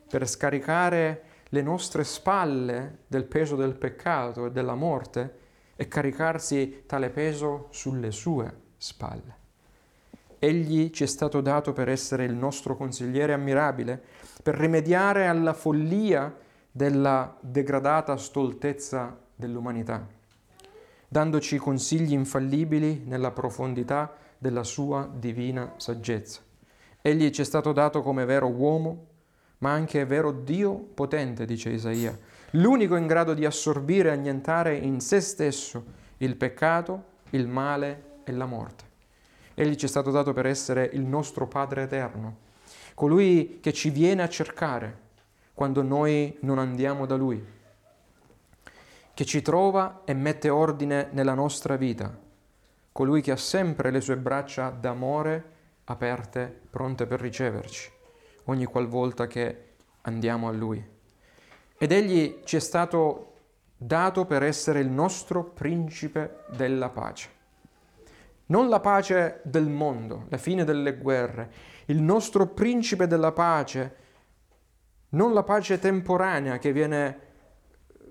per 0.09 0.27
scaricare 0.29 1.23
le 1.51 1.63
nostre 1.63 2.05
spalle 2.05 2.99
del 3.07 3.25
peso 3.25 3.57
del 3.57 3.75
peccato 3.75 4.47
e 4.47 4.51
della 4.51 4.75
morte 4.75 5.45
e 5.77 5.87
caricarsi 5.89 6.85
tale 6.87 7.11
peso 7.11 7.69
sulle 7.71 8.11
sue 8.11 8.55
spalle. 8.77 9.45
Egli 10.39 10.91
ci 10.91 11.05
è 11.05 11.07
stato 11.07 11.41
dato 11.41 11.73
per 11.73 11.89
essere 11.89 12.25
il 12.25 12.35
nostro 12.35 12.77
consigliere 12.77 13.33
ammirabile, 13.33 14.03
per 14.43 14.55
rimediare 14.57 15.27
alla 15.27 15.53
follia 15.53 16.35
della 16.71 17.37
degradata 17.41 18.17
stoltezza 18.17 19.19
dell'umanità, 19.35 20.07
dandoci 21.09 21.57
consigli 21.57 22.13
infallibili 22.13 23.03
nella 23.07 23.31
profondità 23.31 24.15
della 24.39 24.63
sua 24.63 25.09
divina 25.11 25.73
saggezza. 25.77 26.41
Egli 27.01 27.31
ci 27.31 27.41
è 27.41 27.45
stato 27.45 27.73
dato 27.73 28.03
come 28.03 28.25
vero 28.25 28.49
uomo, 28.49 29.07
ma 29.59 29.73
anche 29.73 30.05
vero 30.05 30.33
Dio 30.33 30.75
potente, 30.75 31.47
dice 31.47 31.71
Isaia, 31.71 32.17
l'unico 32.57 32.97
in 32.97 33.07
grado 33.07 33.35
di 33.35 33.45
assorbire 33.45 34.09
e 34.09 34.13
annientare 34.13 34.77
in 34.77 35.01
se 35.01 35.21
stesso 35.21 35.85
il 36.19 36.37
peccato, 36.37 37.05
il 37.31 37.47
male 37.47 38.21
e 38.25 38.33
la 38.33 38.47
morte. 38.47 38.85
Egli 39.55 39.75
ci 39.75 39.87
è 39.87 39.89
stato 39.89 40.11
dato 40.11 40.33
per 40.33 40.47
essere 40.47 40.89
il 40.93 41.03
nostro 41.03 41.47
Padre 41.47 41.83
eterno, 41.83 42.45
colui 42.95 43.59
che 43.61 43.73
ci 43.73 43.91
viene 43.91 44.23
a 44.23 44.29
cercare 44.29 45.05
quando 45.55 45.83
noi 45.83 46.37
non 46.41 46.59
andiamo 46.59 47.07
da 47.07 47.17
Lui, 47.17 47.43
che 49.15 49.25
ci 49.25 49.43
trova 49.43 50.03
e 50.05 50.15
mette 50.15 50.51
ordine 50.51 51.09
nella 51.13 51.35
nostra 51.35 51.77
vita, 51.77 52.15
colui 52.93 53.23
che 53.23 53.33
ha 53.33 53.37
sempre 53.37 53.91
le 53.91 54.01
sue 54.01 54.17
braccia 54.17 54.71
d'amore 54.71 55.55
aperte, 55.85 56.61
pronte 56.71 57.07
per 57.07 57.21
riceverci, 57.21 57.91
ogni 58.45 58.65
qualvolta 58.65 59.27
che 59.27 59.65
andiamo 60.03 60.49
a 60.49 60.53
Lui. 60.53 60.96
Ed 61.79 61.93
Egli 61.93 62.41
ci 62.45 62.57
è 62.57 62.61
stato 62.61 63.33
dato 63.77 64.25
per 64.25 64.43
essere 64.43 64.81
il 64.81 64.89
nostro 64.89 65.45
principe 65.45 66.45
della 66.49 66.89
pace. 66.89 67.29
Non 68.47 68.69
la 68.69 68.81
pace 68.81 69.41
del 69.45 69.69
mondo, 69.69 70.27
la 70.29 70.39
fine 70.39 70.65
delle 70.65 70.97
guerre, 70.97 71.53
il 71.87 72.01
nostro 72.01 72.47
principe 72.47 73.07
della 73.07 73.33
pace, 73.33 73.97
non 75.11 75.35
la 75.35 75.43
pace 75.43 75.79
temporanea 75.79 76.59
che 76.59 76.73
viene 76.73 77.21
eh, 77.89 78.05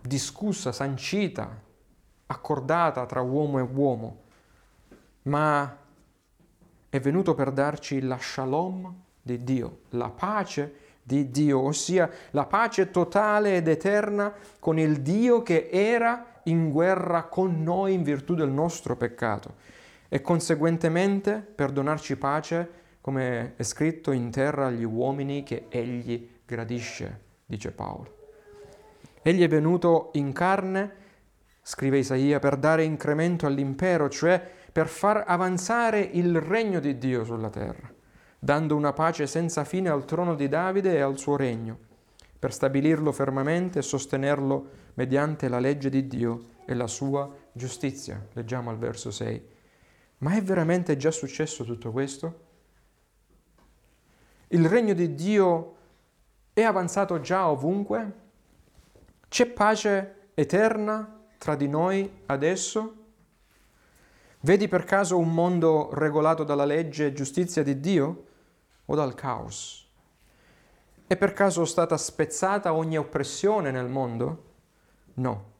discussa, 0.00 0.72
sancita, 0.72 1.62
accordata 2.26 3.04
tra 3.06 3.20
uomo 3.20 3.58
e 3.58 3.62
uomo, 3.62 4.22
ma 5.22 5.76
è 6.88 7.00
venuto 7.00 7.34
per 7.34 7.52
darci 7.52 8.00
la 8.00 8.18
shalom 8.18 8.94
di 9.20 9.44
Dio, 9.44 9.80
la 9.90 10.08
pace 10.08 10.86
di 11.08 11.30
Dio, 11.30 11.60
ossia 11.60 12.10
la 12.32 12.44
pace 12.44 12.90
totale 12.90 13.56
ed 13.56 13.66
eterna 13.66 14.30
con 14.60 14.78
il 14.78 15.00
Dio 15.00 15.42
che 15.42 15.70
era 15.72 16.40
in 16.44 16.70
guerra 16.70 17.22
con 17.24 17.62
noi 17.62 17.94
in 17.94 18.02
virtù 18.02 18.34
del 18.34 18.50
nostro 18.50 18.94
peccato 18.94 19.54
e 20.06 20.20
conseguentemente 20.20 21.40
per 21.54 21.70
donarci 21.70 22.16
pace, 22.16 22.70
come 23.00 23.54
è 23.56 23.62
scritto 23.62 24.12
in 24.12 24.30
terra 24.30 24.66
agli 24.66 24.84
uomini 24.84 25.42
che 25.44 25.64
egli 25.70 26.28
gradisce, 26.44 27.20
dice 27.46 27.70
Paolo. 27.70 28.16
Egli 29.22 29.42
è 29.42 29.48
venuto 29.48 30.10
in 30.14 30.32
carne, 30.34 30.92
scrive 31.62 31.98
Isaia, 31.98 32.38
per 32.38 32.58
dare 32.58 32.84
incremento 32.84 33.46
all'impero, 33.46 34.10
cioè 34.10 34.42
per 34.70 34.88
far 34.88 35.24
avanzare 35.26 36.00
il 36.00 36.38
regno 36.38 36.80
di 36.80 36.98
Dio 36.98 37.24
sulla 37.24 37.48
terra 37.48 37.96
dando 38.38 38.76
una 38.76 38.92
pace 38.92 39.26
senza 39.26 39.64
fine 39.64 39.88
al 39.88 40.04
trono 40.04 40.34
di 40.34 40.48
Davide 40.48 40.94
e 40.94 41.00
al 41.00 41.18
suo 41.18 41.36
regno, 41.36 41.78
per 42.38 42.52
stabilirlo 42.52 43.10
fermamente 43.10 43.80
e 43.80 43.82
sostenerlo 43.82 44.66
mediante 44.94 45.48
la 45.48 45.58
legge 45.58 45.90
di 45.90 46.06
Dio 46.06 46.44
e 46.64 46.74
la 46.74 46.86
sua 46.86 47.28
giustizia. 47.52 48.24
Leggiamo 48.34 48.70
al 48.70 48.78
verso 48.78 49.10
6. 49.10 49.56
Ma 50.18 50.36
è 50.36 50.42
veramente 50.42 50.96
già 50.96 51.10
successo 51.10 51.64
tutto 51.64 51.90
questo? 51.90 52.46
Il 54.48 54.68
regno 54.68 54.94
di 54.94 55.14
Dio 55.14 55.76
è 56.52 56.62
avanzato 56.62 57.20
già 57.20 57.48
ovunque? 57.48 58.12
C'è 59.28 59.46
pace 59.46 60.30
eterna 60.34 61.26
tra 61.38 61.54
di 61.54 61.68
noi 61.68 62.10
adesso? 62.26 62.94
Vedi 64.40 64.68
per 64.68 64.84
caso 64.84 65.18
un 65.18 65.32
mondo 65.32 65.90
regolato 65.92 66.44
dalla 66.44 66.64
legge 66.64 67.06
e 67.06 67.12
giustizia 67.12 67.62
di 67.62 67.80
Dio? 67.80 68.26
O 68.90 68.94
dal 68.94 69.14
caos? 69.14 69.86
È 71.06 71.16
per 71.16 71.32
caso 71.32 71.64
stata 71.64 71.96
spezzata 71.96 72.74
ogni 72.74 72.98
oppressione 72.98 73.70
nel 73.70 73.88
mondo? 73.88 74.44
No. 75.14 75.56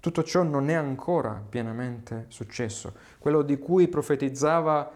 Tutto 0.00 0.22
ciò 0.22 0.42
non 0.42 0.70
è 0.70 0.74
ancora 0.74 1.40
pienamente 1.48 2.26
successo. 2.28 2.94
Quello 3.18 3.42
di 3.42 3.58
cui 3.58 3.88
profetizzava, 3.88 4.90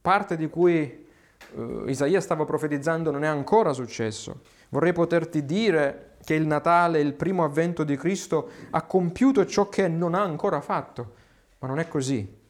parte 0.00 0.36
di 0.36 0.48
cui 0.48 1.06
uh, 1.52 1.86
Isaia 1.86 2.20
stava 2.20 2.44
profetizzando 2.44 3.10
non 3.10 3.24
è 3.24 3.26
ancora 3.26 3.72
successo. 3.72 4.40
Vorrei 4.70 4.92
poterti 4.92 5.44
dire 5.44 6.16
che 6.24 6.34
il 6.34 6.46
Natale, 6.46 7.00
il 7.00 7.14
primo 7.14 7.44
avvento 7.44 7.84
di 7.84 7.96
Cristo, 7.96 8.50
ha 8.70 8.82
compiuto 8.82 9.44
ciò 9.46 9.68
che 9.68 9.88
non 9.88 10.14
ha 10.14 10.22
ancora 10.22 10.60
fatto, 10.60 11.14
ma 11.58 11.68
non 11.68 11.78
è 11.78 11.88
così. 11.88 12.40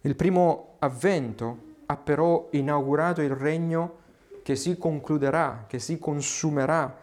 Il 0.00 0.16
primo 0.16 0.76
avvento 0.80 1.73
ha 1.86 1.96
però 1.96 2.48
inaugurato 2.52 3.20
il 3.20 3.30
regno 3.30 4.02
che 4.42 4.56
si 4.56 4.76
concluderà, 4.76 5.64
che 5.66 5.78
si 5.78 5.98
consumerà 5.98 6.96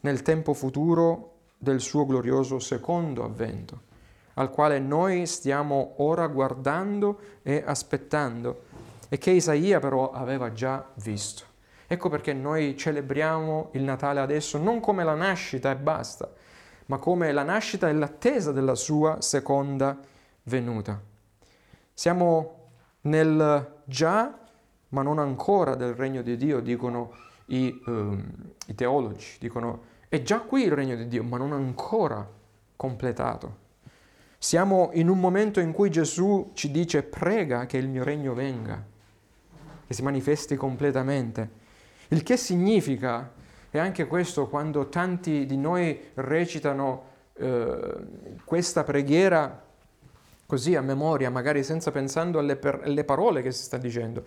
nel 0.00 0.22
tempo 0.22 0.52
futuro 0.52 1.32
del 1.56 1.80
suo 1.80 2.06
glorioso 2.06 2.58
secondo 2.58 3.24
avvento, 3.24 3.80
al 4.34 4.50
quale 4.50 4.78
noi 4.78 5.26
stiamo 5.26 5.94
ora 5.96 6.26
guardando 6.26 7.18
e 7.42 7.62
aspettando 7.64 8.64
e 9.08 9.18
che 9.18 9.30
Isaia 9.30 9.80
però 9.80 10.10
aveva 10.10 10.52
già 10.52 10.84
visto. 10.94 11.44
Ecco 11.86 12.08
perché 12.08 12.34
noi 12.34 12.76
celebriamo 12.76 13.70
il 13.72 13.82
Natale 13.82 14.20
adesso 14.20 14.58
non 14.58 14.80
come 14.80 15.04
la 15.04 15.14
nascita 15.14 15.70
e 15.70 15.76
basta, 15.76 16.30
ma 16.86 16.98
come 16.98 17.32
la 17.32 17.42
nascita 17.42 17.88
e 17.88 17.92
l'attesa 17.92 18.52
della 18.52 18.74
sua 18.74 19.20
seconda 19.20 19.98
venuta. 20.44 21.00
Siamo 21.94 22.70
nel 23.02 23.76
già, 23.88 24.38
ma 24.90 25.02
non 25.02 25.18
ancora 25.18 25.74
del 25.74 25.94
regno 25.94 26.20
di 26.20 26.36
Dio, 26.36 26.60
dicono 26.60 27.14
i, 27.46 27.82
um, 27.86 28.22
i 28.66 28.74
teologi, 28.74 29.36
dicono 29.40 29.96
è 30.08 30.22
già 30.22 30.40
qui 30.40 30.64
il 30.64 30.72
regno 30.72 30.94
di 30.94 31.08
Dio, 31.08 31.22
ma 31.22 31.38
non 31.38 31.52
ancora 31.52 32.26
completato. 32.76 33.66
Siamo 34.38 34.90
in 34.92 35.08
un 35.08 35.18
momento 35.18 35.58
in 35.60 35.72
cui 35.72 35.90
Gesù 35.90 36.50
ci 36.52 36.70
dice 36.70 37.02
prega 37.02 37.66
che 37.66 37.78
il 37.78 37.88
mio 37.88 38.04
regno 38.04 38.34
venga, 38.34 38.84
che 39.86 39.94
si 39.94 40.02
manifesti 40.02 40.54
completamente. 40.54 41.50
Il 42.08 42.22
che 42.22 42.36
significa, 42.36 43.32
e 43.70 43.78
anche 43.78 44.06
questo 44.06 44.48
quando 44.48 44.88
tanti 44.88 45.44
di 45.46 45.56
noi 45.56 45.98
recitano 46.14 47.04
eh, 47.34 47.96
questa 48.44 48.84
preghiera 48.84 49.66
così 50.48 50.74
a 50.74 50.80
memoria, 50.80 51.28
magari 51.28 51.62
senza 51.62 51.90
pensando 51.90 52.38
alle, 52.38 52.56
per, 52.56 52.80
alle 52.82 53.04
parole 53.04 53.42
che 53.42 53.52
si 53.52 53.64
sta 53.64 53.76
dicendo. 53.76 54.24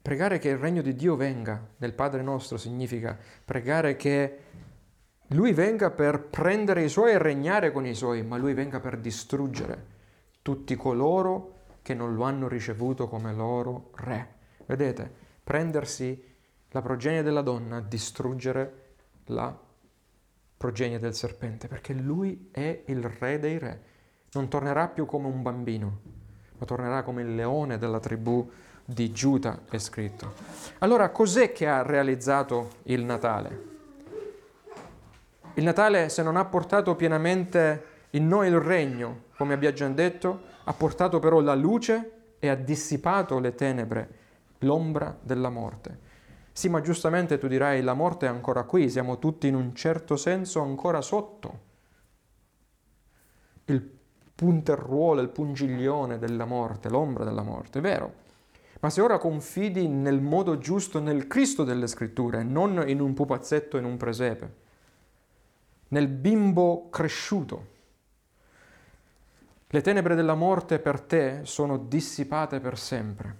Pregare 0.00 0.38
che 0.38 0.50
il 0.50 0.56
regno 0.56 0.82
di 0.82 0.94
Dio 0.94 1.16
venga 1.16 1.60
nel 1.78 1.94
Padre 1.94 2.22
nostro 2.22 2.58
significa 2.58 3.18
pregare 3.44 3.96
che 3.96 4.38
Lui 5.30 5.52
venga 5.52 5.90
per 5.90 6.20
prendere 6.20 6.84
i 6.84 6.88
suoi 6.88 7.10
e 7.10 7.18
regnare 7.18 7.72
con 7.72 7.84
i 7.84 7.92
suoi, 7.92 8.22
ma 8.22 8.36
Lui 8.36 8.54
venga 8.54 8.78
per 8.78 8.98
distruggere 8.98 9.86
tutti 10.42 10.76
coloro 10.76 11.62
che 11.82 11.94
non 11.94 12.14
lo 12.14 12.22
hanno 12.22 12.46
ricevuto 12.46 13.08
come 13.08 13.34
loro 13.34 13.90
re. 13.96 14.28
Vedete, 14.64 15.12
prendersi 15.42 16.22
la 16.68 16.82
progenie 16.82 17.24
della 17.24 17.42
donna, 17.42 17.80
distruggere 17.80 18.92
la 19.24 19.58
progenie 20.56 21.00
del 21.00 21.16
serpente, 21.16 21.66
perché 21.66 21.94
Lui 21.94 22.50
è 22.52 22.84
il 22.86 23.02
re 23.02 23.40
dei 23.40 23.58
re 23.58 23.92
non 24.34 24.48
tornerà 24.48 24.88
più 24.88 25.06
come 25.06 25.28
un 25.28 25.42
bambino, 25.42 25.98
ma 26.58 26.66
tornerà 26.66 27.02
come 27.02 27.22
il 27.22 27.34
leone 27.34 27.78
della 27.78 28.00
tribù 28.00 28.48
di 28.84 29.12
Giuda 29.12 29.60
è 29.70 29.78
scritto. 29.78 30.32
Allora 30.78 31.10
cos'è 31.10 31.52
che 31.52 31.66
ha 31.66 31.82
realizzato 31.82 32.70
il 32.84 33.04
Natale? 33.04 33.72
Il 35.54 35.64
Natale, 35.64 36.08
se 36.08 36.22
non 36.22 36.36
ha 36.36 36.44
portato 36.44 36.96
pienamente 36.96 37.92
in 38.10 38.26
noi 38.26 38.48
il 38.48 38.58
regno, 38.58 39.24
come 39.36 39.54
abbiamo 39.54 39.74
già 39.74 39.88
detto, 39.88 40.42
ha 40.64 40.72
portato 40.72 41.18
però 41.20 41.40
la 41.40 41.54
luce 41.54 42.10
e 42.38 42.48
ha 42.48 42.56
dissipato 42.56 43.38
le 43.38 43.54
tenebre, 43.54 44.08
l'ombra 44.58 45.16
della 45.20 45.50
morte. 45.50 46.12
Sì, 46.52 46.68
ma 46.68 46.80
giustamente 46.80 47.38
tu 47.38 47.46
dirai, 47.46 47.82
la 47.82 47.94
morte 47.94 48.26
è 48.26 48.28
ancora 48.28 48.64
qui, 48.64 48.90
siamo 48.90 49.18
tutti 49.18 49.46
in 49.46 49.54
un 49.54 49.74
certo 49.74 50.16
senso 50.16 50.60
ancora 50.60 51.00
sotto 51.00 51.72
il 53.66 53.93
punterruolo, 54.34 55.20
il 55.20 55.28
pungiglione 55.28 56.18
della 56.18 56.44
morte, 56.44 56.88
l'ombra 56.88 57.24
della 57.24 57.42
morte, 57.42 57.78
è 57.78 57.82
vero. 57.82 58.22
Ma 58.80 58.90
se 58.90 59.00
ora 59.00 59.18
confidi 59.18 59.88
nel 59.88 60.20
modo 60.20 60.58
giusto 60.58 61.00
nel 61.00 61.26
Cristo 61.26 61.64
delle 61.64 61.86
Scritture, 61.86 62.42
non 62.42 62.84
in 62.86 63.00
un 63.00 63.14
pupazzetto 63.14 63.78
in 63.78 63.84
un 63.84 63.96
presepe, 63.96 64.54
nel 65.88 66.08
bimbo 66.08 66.88
cresciuto. 66.90 67.72
Le 69.68 69.80
tenebre 69.80 70.14
della 70.14 70.34
morte 70.34 70.78
per 70.78 71.00
te 71.00 71.40
sono 71.44 71.78
dissipate 71.78 72.60
per 72.60 72.78
sempre. 72.78 73.36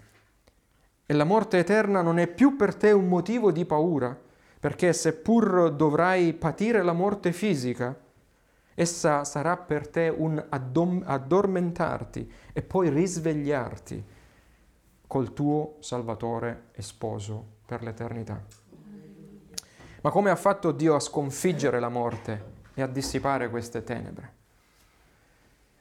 E 1.06 1.12
la 1.12 1.24
morte 1.24 1.58
eterna 1.58 2.00
non 2.00 2.18
è 2.18 2.26
più 2.26 2.56
per 2.56 2.74
te 2.74 2.90
un 2.92 3.08
motivo 3.08 3.52
di 3.52 3.64
paura, 3.66 4.18
perché 4.58 4.92
seppur 4.94 5.70
dovrai 5.72 6.32
patire 6.32 6.82
la 6.82 6.94
morte 6.94 7.32
fisica, 7.32 7.94
essa 8.74 9.24
sarà 9.24 9.56
per 9.56 9.88
te 9.88 10.12
un 10.14 10.44
addom- 10.48 11.02
addormentarti 11.06 12.30
e 12.52 12.62
poi 12.62 12.90
risvegliarti 12.90 14.04
col 15.06 15.32
tuo 15.32 15.76
Salvatore 15.80 16.64
e 16.72 16.82
sposo 16.82 17.46
per 17.66 17.82
l'eternità. 17.82 18.42
Ma 20.00 20.10
come 20.10 20.30
ha 20.30 20.36
fatto 20.36 20.72
Dio 20.72 20.94
a 20.94 21.00
sconfiggere 21.00 21.80
la 21.80 21.88
morte 21.88 22.52
e 22.74 22.82
a 22.82 22.86
dissipare 22.86 23.48
queste 23.48 23.84
tenebre? 23.84 24.32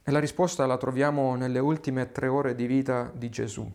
E 0.03 0.11
la 0.11 0.19
risposta 0.19 0.65
la 0.65 0.77
troviamo 0.77 1.35
nelle 1.35 1.59
ultime 1.59 2.11
tre 2.11 2.27
ore 2.27 2.55
di 2.55 2.67
vita 2.67 3.11
di 3.13 3.29
Gesù. 3.29 3.69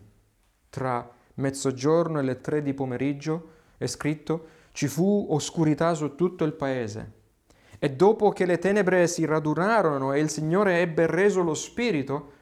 Tra 0.69 1.07
mezzogiorno 1.35 2.19
e 2.19 2.23
le 2.23 2.41
tre 2.41 2.61
di 2.61 2.73
pomeriggio 2.73 3.51
è 3.77 3.87
scritto 3.87 4.57
ci 4.71 4.87
fu 4.87 5.27
oscurità 5.29 5.93
su 5.93 6.15
tutto 6.15 6.43
il 6.45 6.53
paese. 6.53 7.18
E 7.79 7.91
dopo 7.91 8.29
che 8.29 8.45
le 8.45 8.57
tenebre 8.57 9.07
si 9.07 9.23
radunarono 9.23 10.11
e 10.11 10.19
il 10.19 10.29
Signore 10.29 10.81
ebbe 10.81 11.07
reso 11.07 11.41
lo 11.41 11.53
spirito, 11.53 12.33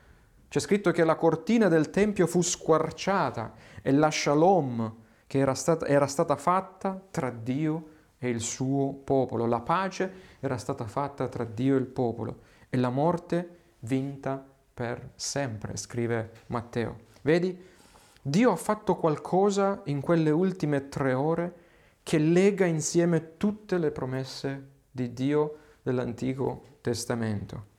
c'è 0.49 0.59
scritto 0.59 0.91
che 0.91 1.03
la 1.03 1.15
cortina 1.15 1.67
del 1.67 1.91
Tempio 1.91 2.25
fu 2.25 2.41
squarciata 2.41 3.53
e 3.83 3.91
la 3.91 4.09
shalom 4.09 4.95
che 5.27 5.37
era 5.37 5.53
stata, 5.53 5.85
era 5.85 6.07
stata 6.07 6.35
fatta 6.37 6.99
tra 7.11 7.29
Dio 7.29 7.89
e 8.17 8.29
il 8.29 8.41
suo 8.41 8.93
popolo. 8.93 9.45
La 9.45 9.59
pace 9.59 10.11
era 10.39 10.57
stata 10.57 10.85
fatta 10.85 11.27
tra 11.27 11.43
Dio 11.43 11.75
e 11.75 11.79
il 11.79 11.85
popolo 11.85 12.39
e 12.69 12.77
la 12.77 12.89
morte 12.89 13.57
vinta 13.79 14.43
per 14.73 15.11
sempre, 15.15 15.77
scrive 15.77 16.31
Matteo. 16.47 17.05
Vedi? 17.21 17.75
Dio 18.21 18.51
ha 18.51 18.55
fatto 18.55 18.95
qualcosa 18.95 19.81
in 19.85 20.01
quelle 20.01 20.31
ultime 20.31 20.89
tre 20.89 21.13
ore 21.13 21.53
che 22.01 22.17
lega 22.17 22.65
insieme 22.65 23.37
tutte 23.37 23.77
le 23.77 23.91
promesse 23.91 24.75
di 24.97 25.13
Dio 25.13 25.57
dell'Antico 25.83 26.79
Testamento. 26.81 27.75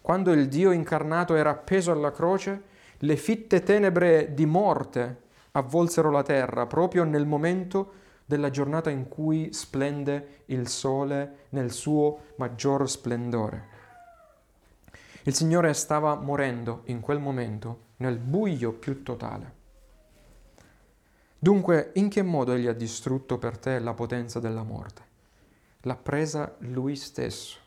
Quando 0.00 0.30
il 0.30 0.46
Dio 0.46 0.70
incarnato 0.70 1.34
era 1.34 1.50
appeso 1.50 1.90
alla 1.90 2.12
croce, 2.12 2.62
le 2.98 3.16
fitte 3.16 3.64
tenebre 3.64 4.32
di 4.32 4.46
morte 4.46 5.22
avvolsero 5.50 6.12
la 6.12 6.22
terra 6.22 6.66
proprio 6.66 7.02
nel 7.02 7.26
momento 7.26 8.04
della 8.24 8.50
giornata 8.50 8.90
in 8.90 9.08
cui 9.08 9.52
splende 9.52 10.42
il 10.46 10.68
sole 10.68 11.46
nel 11.50 11.72
suo 11.72 12.34
maggior 12.36 12.88
splendore. 12.88 13.74
Il 15.24 15.34
Signore 15.34 15.74
stava 15.74 16.14
morendo 16.14 16.82
in 16.84 17.00
quel 17.00 17.18
momento 17.18 17.80
nel 17.96 18.18
buio 18.18 18.72
più 18.72 19.02
totale. 19.02 19.54
Dunque, 21.38 21.90
in 21.94 22.08
che 22.08 22.22
modo 22.22 22.52
Egli 22.52 22.68
ha 22.68 22.72
distrutto 22.72 23.36
per 23.36 23.58
te 23.58 23.80
la 23.80 23.94
potenza 23.94 24.38
della 24.38 24.62
morte? 24.62 25.05
L'ha 25.86 25.96
presa 25.96 26.54
Lui 26.58 26.94
stesso. 26.94 27.58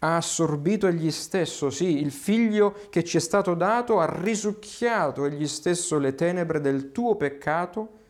Ha 0.00 0.16
assorbito 0.16 0.88
Egli 0.88 1.10
stesso, 1.10 1.70
sì, 1.70 2.00
il 2.00 2.10
figlio 2.10 2.74
che 2.90 3.04
ci 3.04 3.18
è 3.18 3.20
stato 3.20 3.54
dato, 3.54 4.00
ha 4.00 4.20
risucchiato 4.20 5.24
Egli 5.24 5.46
stesso 5.46 5.98
le 5.98 6.14
tenebre 6.14 6.60
del 6.60 6.90
tuo 6.90 7.14
peccato 7.14 8.00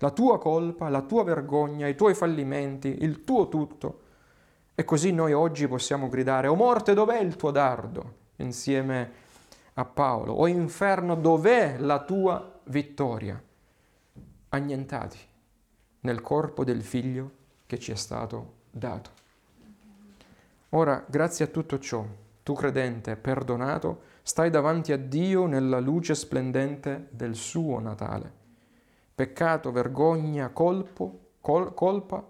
la 0.00 0.10
tua 0.10 0.38
colpa, 0.38 0.88
la 0.88 1.02
tua 1.02 1.24
vergogna, 1.24 1.88
i 1.88 1.96
tuoi 1.96 2.14
fallimenti, 2.14 2.98
il 3.00 3.24
tuo 3.24 3.48
tutto. 3.48 4.00
E 4.74 4.84
così 4.84 5.10
noi 5.10 5.32
oggi 5.32 5.66
possiamo 5.66 6.08
gridare, 6.08 6.46
o 6.46 6.54
morte 6.54 6.94
dov'è 6.94 7.18
il 7.18 7.36
tuo 7.36 7.50
dardo? 7.50 8.26
insieme 8.40 9.10
a 9.74 9.84
Paolo, 9.84 10.34
o 10.34 10.46
inferno 10.46 11.16
dov'è 11.16 11.78
la 11.78 12.04
tua 12.04 12.60
vittoria? 12.64 13.42
Annientati 14.50 15.18
nel 16.00 16.20
corpo 16.20 16.62
del 16.62 16.82
figlio 16.82 17.30
che 17.68 17.78
ci 17.78 17.92
è 17.92 17.94
stato 17.94 18.54
dato. 18.72 19.10
Ora, 20.70 21.04
grazie 21.08 21.44
a 21.44 21.48
tutto 21.48 21.78
ciò, 21.78 22.04
tu 22.42 22.52
credente, 22.54 23.14
perdonato, 23.14 24.00
stai 24.22 24.50
davanti 24.50 24.90
a 24.90 24.98
Dio 24.98 25.46
nella 25.46 25.78
luce 25.78 26.16
splendente 26.16 27.06
del 27.10 27.36
suo 27.36 27.78
Natale 27.78 28.38
peccato, 29.18 29.72
vergogna, 29.72 30.50
colpo, 30.50 31.30
col, 31.40 31.74
colpa, 31.74 32.24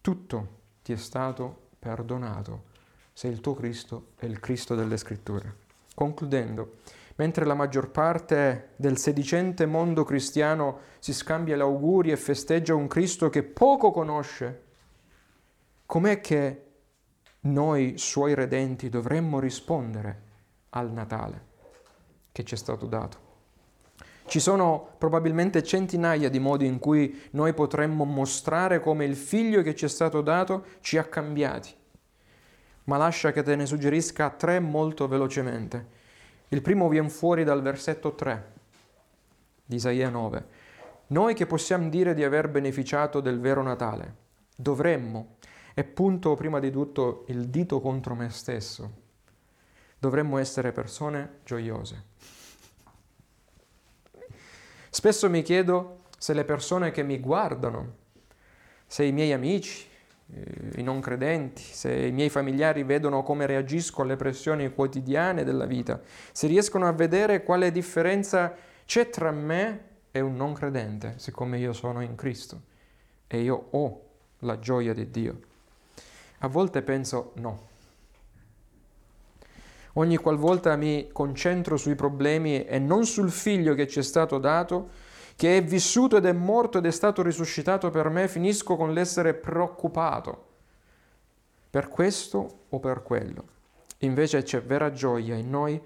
tutto 0.00 0.48
ti 0.82 0.92
è 0.92 0.96
stato 0.96 1.68
perdonato 1.78 2.64
se 3.12 3.28
il 3.28 3.40
tuo 3.40 3.54
Cristo 3.54 4.08
è 4.16 4.26
il 4.26 4.40
Cristo 4.40 4.74
delle 4.74 4.96
Scritture. 4.96 5.54
Concludendo, 5.94 6.78
mentre 7.20 7.44
la 7.44 7.52
maggior 7.52 7.90
parte 7.90 8.70
del 8.76 8.96
sedicente 8.96 9.66
mondo 9.66 10.04
cristiano 10.04 10.78
si 11.00 11.12
scambia 11.12 11.54
gli 11.54 11.60
auguri 11.60 12.10
e 12.10 12.16
festeggia 12.16 12.74
un 12.74 12.88
Cristo 12.88 13.28
che 13.28 13.42
poco 13.42 13.90
conosce, 13.90 14.62
com'è 15.84 16.22
che 16.22 16.64
noi, 17.40 17.98
suoi 17.98 18.34
redenti, 18.34 18.88
dovremmo 18.88 19.38
rispondere 19.38 20.22
al 20.70 20.90
Natale 20.92 21.48
che 22.32 22.42
ci 22.42 22.54
è 22.54 22.56
stato 22.56 22.86
dato? 22.86 23.28
Ci 24.24 24.40
sono 24.40 24.94
probabilmente 24.96 25.62
centinaia 25.62 26.30
di 26.30 26.38
modi 26.38 26.64
in 26.64 26.78
cui 26.78 27.28
noi 27.32 27.52
potremmo 27.52 28.04
mostrare 28.04 28.80
come 28.80 29.04
il 29.04 29.16
figlio 29.16 29.60
che 29.60 29.74
ci 29.74 29.84
è 29.84 29.88
stato 29.88 30.22
dato 30.22 30.64
ci 30.80 30.96
ha 30.96 31.04
cambiati. 31.04 31.74
Ma 32.84 32.96
lascia 32.96 33.30
che 33.30 33.42
te 33.42 33.56
ne 33.56 33.66
suggerisca 33.66 34.30
tre 34.30 34.58
molto 34.58 35.06
velocemente. 35.06 35.99
Il 36.52 36.62
primo 36.62 36.88
viene 36.88 37.08
fuori 37.08 37.44
dal 37.44 37.62
versetto 37.62 38.16
3 38.16 38.52
di 39.64 39.76
Isaia 39.76 40.08
9. 40.08 40.46
Noi 41.08 41.32
che 41.34 41.46
possiamo 41.46 41.88
dire 41.88 42.12
di 42.12 42.24
aver 42.24 42.48
beneficiato 42.48 43.20
del 43.20 43.38
vero 43.38 43.62
Natale, 43.62 44.14
dovremmo, 44.56 45.36
e 45.74 45.84
punto 45.84 46.34
prima 46.34 46.58
di 46.58 46.72
tutto 46.72 47.24
il 47.28 47.46
dito 47.48 47.80
contro 47.80 48.16
me 48.16 48.30
stesso, 48.30 48.90
dovremmo 49.96 50.38
essere 50.38 50.72
persone 50.72 51.38
gioiose. 51.44 52.04
Spesso 54.90 55.30
mi 55.30 55.42
chiedo 55.42 56.02
se 56.18 56.32
le 56.32 56.44
persone 56.44 56.90
che 56.90 57.04
mi 57.04 57.20
guardano, 57.20 57.94
se 58.88 59.04
i 59.04 59.12
miei 59.12 59.32
amici, 59.32 59.86
i 60.76 60.82
non 60.82 61.00
credenti, 61.00 61.62
se 61.62 61.92
i 61.92 62.12
miei 62.12 62.28
familiari 62.28 62.84
vedono 62.84 63.22
come 63.22 63.46
reagisco 63.46 64.02
alle 64.02 64.16
pressioni 64.16 64.72
quotidiane 64.72 65.44
della 65.44 65.66
vita, 65.66 66.00
se 66.32 66.46
riescono 66.46 66.86
a 66.86 66.92
vedere 66.92 67.42
quale 67.42 67.72
differenza 67.72 68.54
c'è 68.84 69.10
tra 69.10 69.30
me 69.30 69.88
e 70.10 70.20
un 70.20 70.36
non 70.36 70.52
credente, 70.52 71.14
siccome 71.16 71.58
io 71.58 71.72
sono 71.72 72.00
in 72.00 72.14
Cristo 72.14 72.62
e 73.26 73.40
io 73.40 73.66
ho 73.70 74.02
la 74.40 74.58
gioia 74.58 74.92
di 74.92 75.10
Dio. 75.10 75.40
A 76.38 76.48
volte 76.48 76.82
penso 76.82 77.32
no. 77.36 77.68
Ogni 79.94 80.16
qualvolta 80.16 80.76
mi 80.76 81.08
concentro 81.12 81.76
sui 81.76 81.94
problemi 81.94 82.64
e 82.64 82.78
non 82.78 83.04
sul 83.04 83.30
figlio 83.30 83.74
che 83.74 83.88
ci 83.88 83.98
è 83.98 84.02
stato 84.02 84.38
dato, 84.38 84.88
che 85.40 85.56
è 85.56 85.64
vissuto 85.64 86.18
ed 86.18 86.26
è 86.26 86.32
morto 86.32 86.76
ed 86.76 86.84
è 86.84 86.90
stato 86.90 87.22
risuscitato 87.22 87.88
per 87.88 88.10
me, 88.10 88.28
finisco 88.28 88.76
con 88.76 88.92
l'essere 88.92 89.32
preoccupato 89.32 90.48
per 91.70 91.88
questo 91.88 92.64
o 92.68 92.78
per 92.78 93.02
quello. 93.02 93.44
Invece 94.00 94.42
c'è 94.42 94.60
vera 94.60 94.92
gioia 94.92 95.36
in 95.36 95.48
noi 95.48 95.80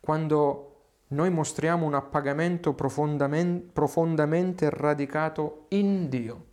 quando 0.00 0.86
noi 1.10 1.30
mostriamo 1.30 1.86
un 1.86 1.94
appagamento 1.94 2.72
profondamente, 2.72 3.70
profondamente 3.72 4.70
radicato 4.70 5.66
in 5.68 6.08
Dio, 6.08 6.44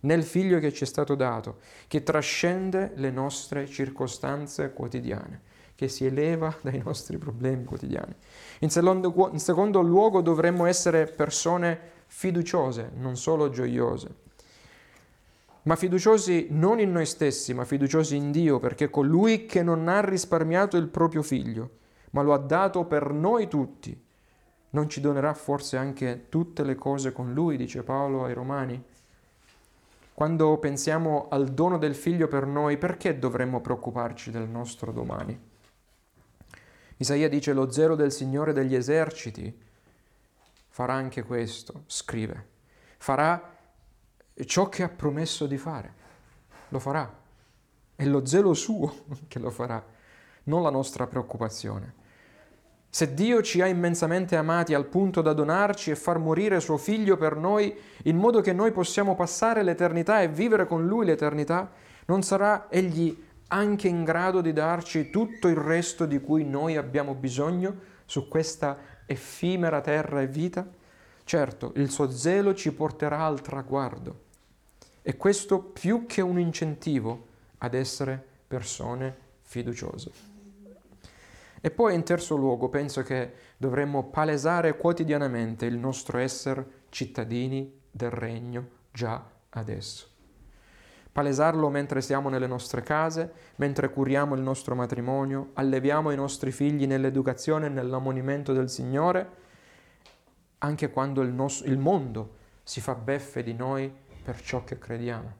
nel 0.00 0.24
figlio 0.24 0.58
che 0.58 0.72
ci 0.72 0.84
è 0.84 0.86
stato 0.86 1.14
dato, 1.14 1.58
che 1.86 2.02
trascende 2.02 2.92
le 2.94 3.10
nostre 3.10 3.66
circostanze 3.66 4.72
quotidiane 4.72 5.42
che 5.76 5.86
si 5.86 6.04
eleva 6.04 6.52
dai 6.60 6.82
nostri 6.84 7.16
problemi 7.18 7.62
quotidiani. 7.62 8.12
In 8.60 8.70
secondo, 8.70 9.30
in 9.32 9.38
secondo 9.38 9.80
luogo 9.80 10.20
dovremmo 10.20 10.66
essere 10.66 11.06
persone 11.06 11.78
fiduciose, 12.06 12.90
non 12.96 13.16
solo 13.16 13.50
gioiose 13.50 14.24
ma 15.66 15.74
fiduciosi 15.74 16.46
non 16.50 16.78
in 16.78 16.92
noi 16.92 17.06
stessi, 17.06 17.52
ma 17.52 17.64
fiduciosi 17.64 18.14
in 18.14 18.30
Dio, 18.30 18.60
perché 18.60 18.88
colui 18.88 19.46
che 19.46 19.62
non 19.64 19.88
ha 19.88 20.00
risparmiato 20.00 20.76
il 20.76 20.86
proprio 20.86 21.22
figlio, 21.22 21.70
ma 22.10 22.22
lo 22.22 22.32
ha 22.32 22.38
dato 22.38 22.84
per 22.84 23.10
noi 23.10 23.48
tutti, 23.48 24.00
non 24.70 24.88
ci 24.88 25.00
donerà 25.00 25.34
forse 25.34 25.76
anche 25.76 26.26
tutte 26.28 26.62
le 26.62 26.76
cose 26.76 27.12
con 27.12 27.32
lui, 27.32 27.56
dice 27.56 27.82
Paolo 27.82 28.24
ai 28.24 28.34
Romani? 28.34 28.80
Quando 30.14 30.56
pensiamo 30.58 31.26
al 31.30 31.48
dono 31.48 31.78
del 31.78 31.96
figlio 31.96 32.28
per 32.28 32.46
noi, 32.46 32.78
perché 32.78 33.18
dovremmo 33.18 33.60
preoccuparci 33.60 34.30
del 34.30 34.48
nostro 34.48 34.92
domani? 34.92 35.38
Isaia 36.98 37.28
dice 37.28 37.52
lo 37.52 37.70
zelo 37.70 37.94
del 37.94 38.12
Signore 38.12 38.52
degli 38.52 38.74
eserciti 38.74 39.64
farà 40.68 40.94
anche 40.94 41.22
questo, 41.22 41.84
scrive, 41.86 42.46
farà 42.98 43.54
ciò 44.44 44.68
che 44.68 44.82
ha 44.82 44.88
promesso 44.88 45.46
di 45.46 45.56
fare, 45.56 45.94
lo 46.68 46.78
farà. 46.78 47.24
È 47.94 48.04
lo 48.04 48.26
zelo 48.26 48.52
suo 48.52 48.94
che 49.28 49.38
lo 49.38 49.50
farà, 49.50 49.82
non 50.44 50.62
la 50.62 50.70
nostra 50.70 51.06
preoccupazione. 51.06 52.04
Se 52.88 53.12
Dio 53.12 53.42
ci 53.42 53.60
ha 53.60 53.66
immensamente 53.66 54.36
amati 54.36 54.72
al 54.72 54.86
punto 54.86 55.20
da 55.20 55.32
donarci 55.32 55.90
e 55.90 55.96
far 55.96 56.18
morire 56.18 56.60
suo 56.60 56.78
figlio 56.78 57.16
per 57.16 57.36
noi, 57.36 57.74
in 58.04 58.16
modo 58.16 58.40
che 58.40 58.52
noi 58.54 58.72
possiamo 58.72 59.14
passare 59.14 59.62
l'eternità 59.62 60.22
e 60.22 60.28
vivere 60.28 60.66
con 60.66 60.86
lui 60.86 61.04
l'eternità, 61.04 61.70
non 62.06 62.22
sarà 62.22 62.66
egli 62.70 63.24
anche 63.48 63.88
in 63.88 64.04
grado 64.04 64.40
di 64.40 64.52
darci 64.52 65.10
tutto 65.10 65.48
il 65.48 65.56
resto 65.56 66.06
di 66.06 66.20
cui 66.20 66.44
noi 66.44 66.76
abbiamo 66.76 67.14
bisogno 67.14 67.94
su 68.04 68.28
questa 68.28 68.78
effimera 69.06 69.80
terra 69.80 70.20
e 70.20 70.26
vita? 70.26 70.66
Certo, 71.24 71.72
il 71.76 71.90
suo 71.90 72.10
zelo 72.10 72.54
ci 72.54 72.72
porterà 72.72 73.24
al 73.24 73.40
traguardo 73.40 74.24
e 75.02 75.16
questo 75.16 75.60
più 75.60 76.06
che 76.06 76.20
un 76.20 76.38
incentivo 76.38 77.26
ad 77.58 77.74
essere 77.74 78.22
persone 78.46 79.16
fiduciose. 79.42 80.10
E 81.60 81.70
poi 81.70 81.94
in 81.94 82.02
terzo 82.02 82.36
luogo 82.36 82.68
penso 82.68 83.02
che 83.02 83.32
dovremmo 83.56 84.04
palesare 84.04 84.76
quotidianamente 84.76 85.66
il 85.66 85.76
nostro 85.76 86.18
essere 86.18 86.84
cittadini 86.90 87.80
del 87.90 88.10
regno 88.10 88.68
già 88.92 89.24
adesso. 89.50 90.14
Palesarlo 91.16 91.70
mentre 91.70 92.02
siamo 92.02 92.28
nelle 92.28 92.46
nostre 92.46 92.82
case, 92.82 93.32
mentre 93.56 93.88
curiamo 93.88 94.34
il 94.34 94.42
nostro 94.42 94.74
matrimonio, 94.74 95.52
alleviamo 95.54 96.10
i 96.10 96.14
nostri 96.14 96.52
figli 96.52 96.86
nell'educazione 96.86 97.64
e 97.64 97.68
nell'ammonimento 97.70 98.52
del 98.52 98.68
Signore, 98.68 99.30
anche 100.58 100.90
quando 100.90 101.22
il, 101.22 101.32
nostro, 101.32 101.68
il 101.68 101.78
mondo 101.78 102.34
si 102.62 102.82
fa 102.82 102.94
beffe 102.94 103.42
di 103.42 103.54
noi 103.54 103.90
per 104.22 104.42
ciò 104.42 104.62
che 104.64 104.76
crediamo. 104.76 105.32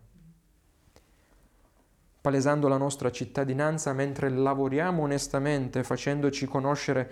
Palesando 2.23 2.69
la 2.69 2.79
nostra 2.79 3.11
cittadinanza 3.11 3.93
mentre 3.93 4.31
lavoriamo 4.31 5.03
onestamente, 5.03 5.85
facendoci 5.85 6.47
conoscere 6.47 7.07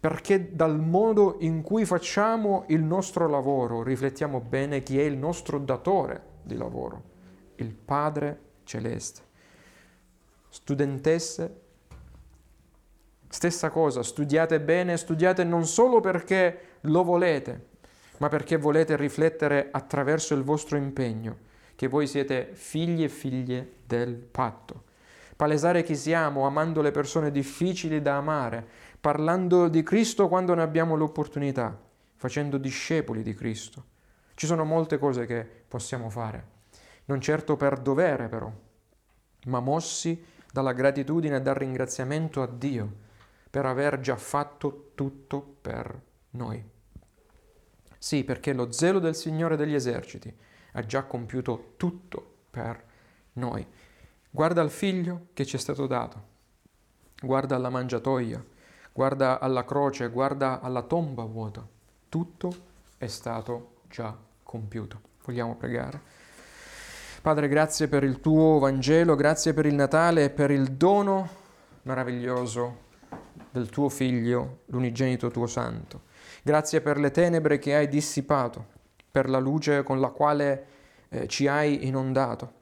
perché 0.00 0.54
dal 0.56 0.80
modo 0.80 1.36
in 1.40 1.60
cui 1.60 1.84
facciamo 1.84 2.64
il 2.68 2.82
nostro 2.82 3.28
lavoro 3.28 3.82
riflettiamo 3.82 4.40
bene 4.40 4.82
chi 4.82 4.98
è 4.98 5.02
il 5.02 5.18
nostro 5.18 5.58
datore 5.58 6.22
di 6.42 6.56
lavoro, 6.56 7.14
il 7.56 7.72
Padre 7.74 8.40
Celeste. 8.64 9.22
Studentesse, 10.48 11.60
stessa 13.28 13.70
cosa, 13.70 14.02
studiate 14.02 14.60
bene, 14.60 14.96
studiate 14.96 15.44
non 15.44 15.66
solo 15.66 16.00
perché 16.00 16.78
lo 16.82 17.02
volete, 17.02 17.66
ma 18.18 18.28
perché 18.28 18.56
volete 18.56 18.96
riflettere 18.96 19.68
attraverso 19.70 20.34
il 20.34 20.42
vostro 20.42 20.76
impegno 20.76 21.44
che 21.76 21.88
voi 21.88 22.06
siete 22.06 22.50
figli 22.54 23.04
e 23.04 23.08
figlie 23.08 23.74
del 23.86 24.14
patto. 24.14 24.84
Palesare 25.36 25.82
chi 25.82 25.94
siamo, 25.94 26.46
amando 26.46 26.80
le 26.80 26.90
persone 26.90 27.30
difficili 27.30 28.00
da 28.00 28.16
amare, 28.16 28.66
parlando 28.98 29.68
di 29.68 29.82
Cristo 29.82 30.28
quando 30.28 30.54
ne 30.54 30.62
abbiamo 30.62 30.96
l'opportunità, 30.96 31.78
facendo 32.16 32.56
discepoli 32.56 33.22
di 33.22 33.34
Cristo. 33.34 33.84
Ci 34.34 34.46
sono 34.46 34.64
molte 34.64 34.98
cose 34.98 35.26
che 35.26 35.46
possiamo 35.68 36.08
fare, 36.08 36.44
non 37.06 37.20
certo 37.20 37.56
per 37.56 37.78
dovere 37.78 38.28
però, 38.28 38.52
ma 39.46 39.60
mossi 39.60 40.24
dalla 40.52 40.72
gratitudine 40.72 41.36
e 41.36 41.42
dal 41.42 41.54
ringraziamento 41.54 42.42
a 42.42 42.46
Dio 42.46 43.04
per 43.50 43.66
aver 43.66 44.00
già 44.00 44.16
fatto 44.16 44.90
tutto 44.94 45.56
per 45.60 46.02
noi. 46.30 46.62
Sì, 47.98 48.24
perché 48.24 48.52
lo 48.52 48.70
zelo 48.70 48.98
del 48.98 49.14
Signore 49.14 49.56
degli 49.56 49.74
eserciti 49.74 50.34
ha 50.72 50.84
già 50.84 51.04
compiuto 51.04 51.72
tutto 51.76 52.34
per 52.50 52.84
noi. 53.34 53.66
Guarda 54.30 54.60
al 54.60 54.70
figlio 54.70 55.28
che 55.32 55.46
ci 55.46 55.56
è 55.56 55.58
stato 55.58 55.86
dato, 55.86 56.22
guarda 57.22 57.56
alla 57.56 57.70
mangiatoia, 57.70 58.44
guarda 58.92 59.40
alla 59.40 59.64
croce, 59.64 60.08
guarda 60.08 60.60
alla 60.60 60.82
tomba 60.82 61.24
vuota. 61.24 61.66
Tutto 62.08 62.54
è 62.98 63.06
stato 63.06 63.80
già 63.88 64.16
compiuto. 64.42 65.00
Vogliamo 65.24 65.56
pregare. 65.56 66.00
Padre, 67.26 67.48
grazie 67.48 67.88
per 67.88 68.04
il 68.04 68.20
tuo 68.20 68.60
Vangelo, 68.60 69.16
grazie 69.16 69.52
per 69.52 69.66
il 69.66 69.74
Natale 69.74 70.22
e 70.22 70.30
per 70.30 70.52
il 70.52 70.74
dono 70.74 71.28
meraviglioso 71.82 72.82
del 73.50 73.68
tuo 73.68 73.88
Figlio, 73.88 74.60
l'unigenito 74.66 75.32
tuo 75.32 75.48
Santo. 75.48 76.02
Grazie 76.44 76.80
per 76.80 76.98
le 76.98 77.10
tenebre 77.10 77.58
che 77.58 77.74
hai 77.74 77.88
dissipato 77.88 78.64
per 79.10 79.28
la 79.28 79.40
luce 79.40 79.82
con 79.82 79.98
la 79.98 80.10
quale 80.10 80.66
eh, 81.08 81.26
ci 81.26 81.48
hai 81.48 81.88
inondato 81.88 82.52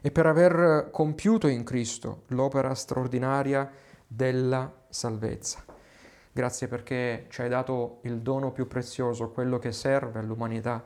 e 0.00 0.10
per 0.10 0.24
aver 0.24 0.88
compiuto 0.90 1.46
in 1.46 1.62
Cristo 1.62 2.22
l'opera 2.28 2.74
straordinaria 2.74 3.70
della 4.06 4.72
salvezza. 4.88 5.62
Grazie 6.32 6.66
perché 6.66 7.26
ci 7.28 7.42
hai 7.42 7.50
dato 7.50 7.98
il 8.04 8.22
dono 8.22 8.52
più 8.52 8.66
prezioso, 8.68 9.28
quello 9.32 9.58
che 9.58 9.70
serve 9.70 10.18
all'umanità 10.18 10.82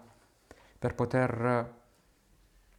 per 0.76 0.96
poter 0.96 1.76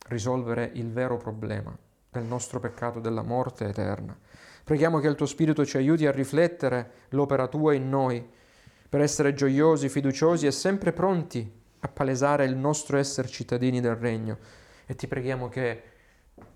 risolvere 0.08 0.72
il 0.74 0.92
vero 0.92 1.18
problema 1.18 1.76
del 2.10 2.24
nostro 2.24 2.60
peccato 2.60 3.00
della 3.00 3.22
morte 3.22 3.66
eterna. 3.66 4.18
Preghiamo 4.64 5.00
che 5.00 5.08
il 5.08 5.16
tuo 5.16 5.26
Spirito 5.26 5.66
ci 5.66 5.78
aiuti 5.78 6.06
a 6.08 6.12
riflettere 6.12 6.92
l'opera 7.10 7.48
tua 7.48 7.74
in 7.74 7.90
noi, 7.90 8.28
per 8.90 9.02
essere 9.02 9.34
gioiosi, 9.34 9.90
fiduciosi 9.90 10.48
e 10.48 10.52
sempre 10.52 10.94
pronti 10.94 11.58
a 11.82 11.88
palesare 11.88 12.46
il 12.46 12.56
nostro 12.56 12.98
essere 12.98 13.28
cittadini 13.28 13.80
del 13.80 13.96
regno 13.96 14.38
e 14.86 14.96
ti 14.96 15.08
preghiamo 15.08 15.48
che 15.50 15.84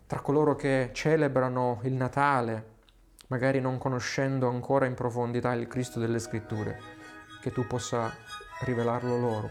tra 0.08 0.20
coloro 0.20 0.56
che 0.56 0.90
celebrano 0.92 1.80
il 1.84 1.94
Natale, 1.94 2.72
magari 3.28 3.60
non 3.60 3.78
conoscendo 3.78 4.48
ancora 4.48 4.86
in 4.86 4.96
profondità 4.96 5.54
il 5.54 5.68
Cristo 5.68 6.00
delle 6.00 6.20
Scritture, 6.20 6.80
che 7.42 7.52
tu 7.52 7.66
possa 7.68 8.12
rivelarlo 8.62 9.18
loro, 9.18 9.50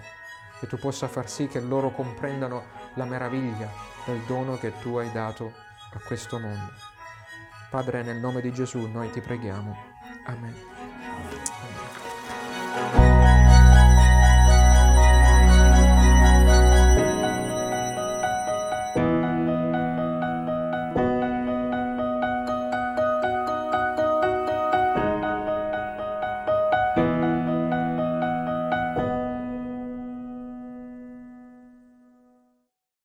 che 0.59 0.67
tu 0.67 0.77
possa 0.79 1.09
far 1.09 1.29
sì 1.29 1.47
che 1.47 1.61
loro 1.61 1.93
comprendano 1.93 2.63
la 2.95 3.05
meraviglia 3.05 3.71
del 4.05 4.21
dono 4.21 4.57
che 4.59 4.79
tu 4.81 4.97
hai 4.97 5.11
dato 5.13 5.53
a 5.93 6.01
questo 6.05 6.39
mondo. 6.39 6.73
Padre, 7.71 8.03
nel 8.03 8.19
nome 8.19 8.41
di 8.41 8.53
Gesù 8.53 8.87
noi 8.87 9.11
ti 9.11 9.21
preghiamo. 9.21 9.77
Amen. 10.27 11.52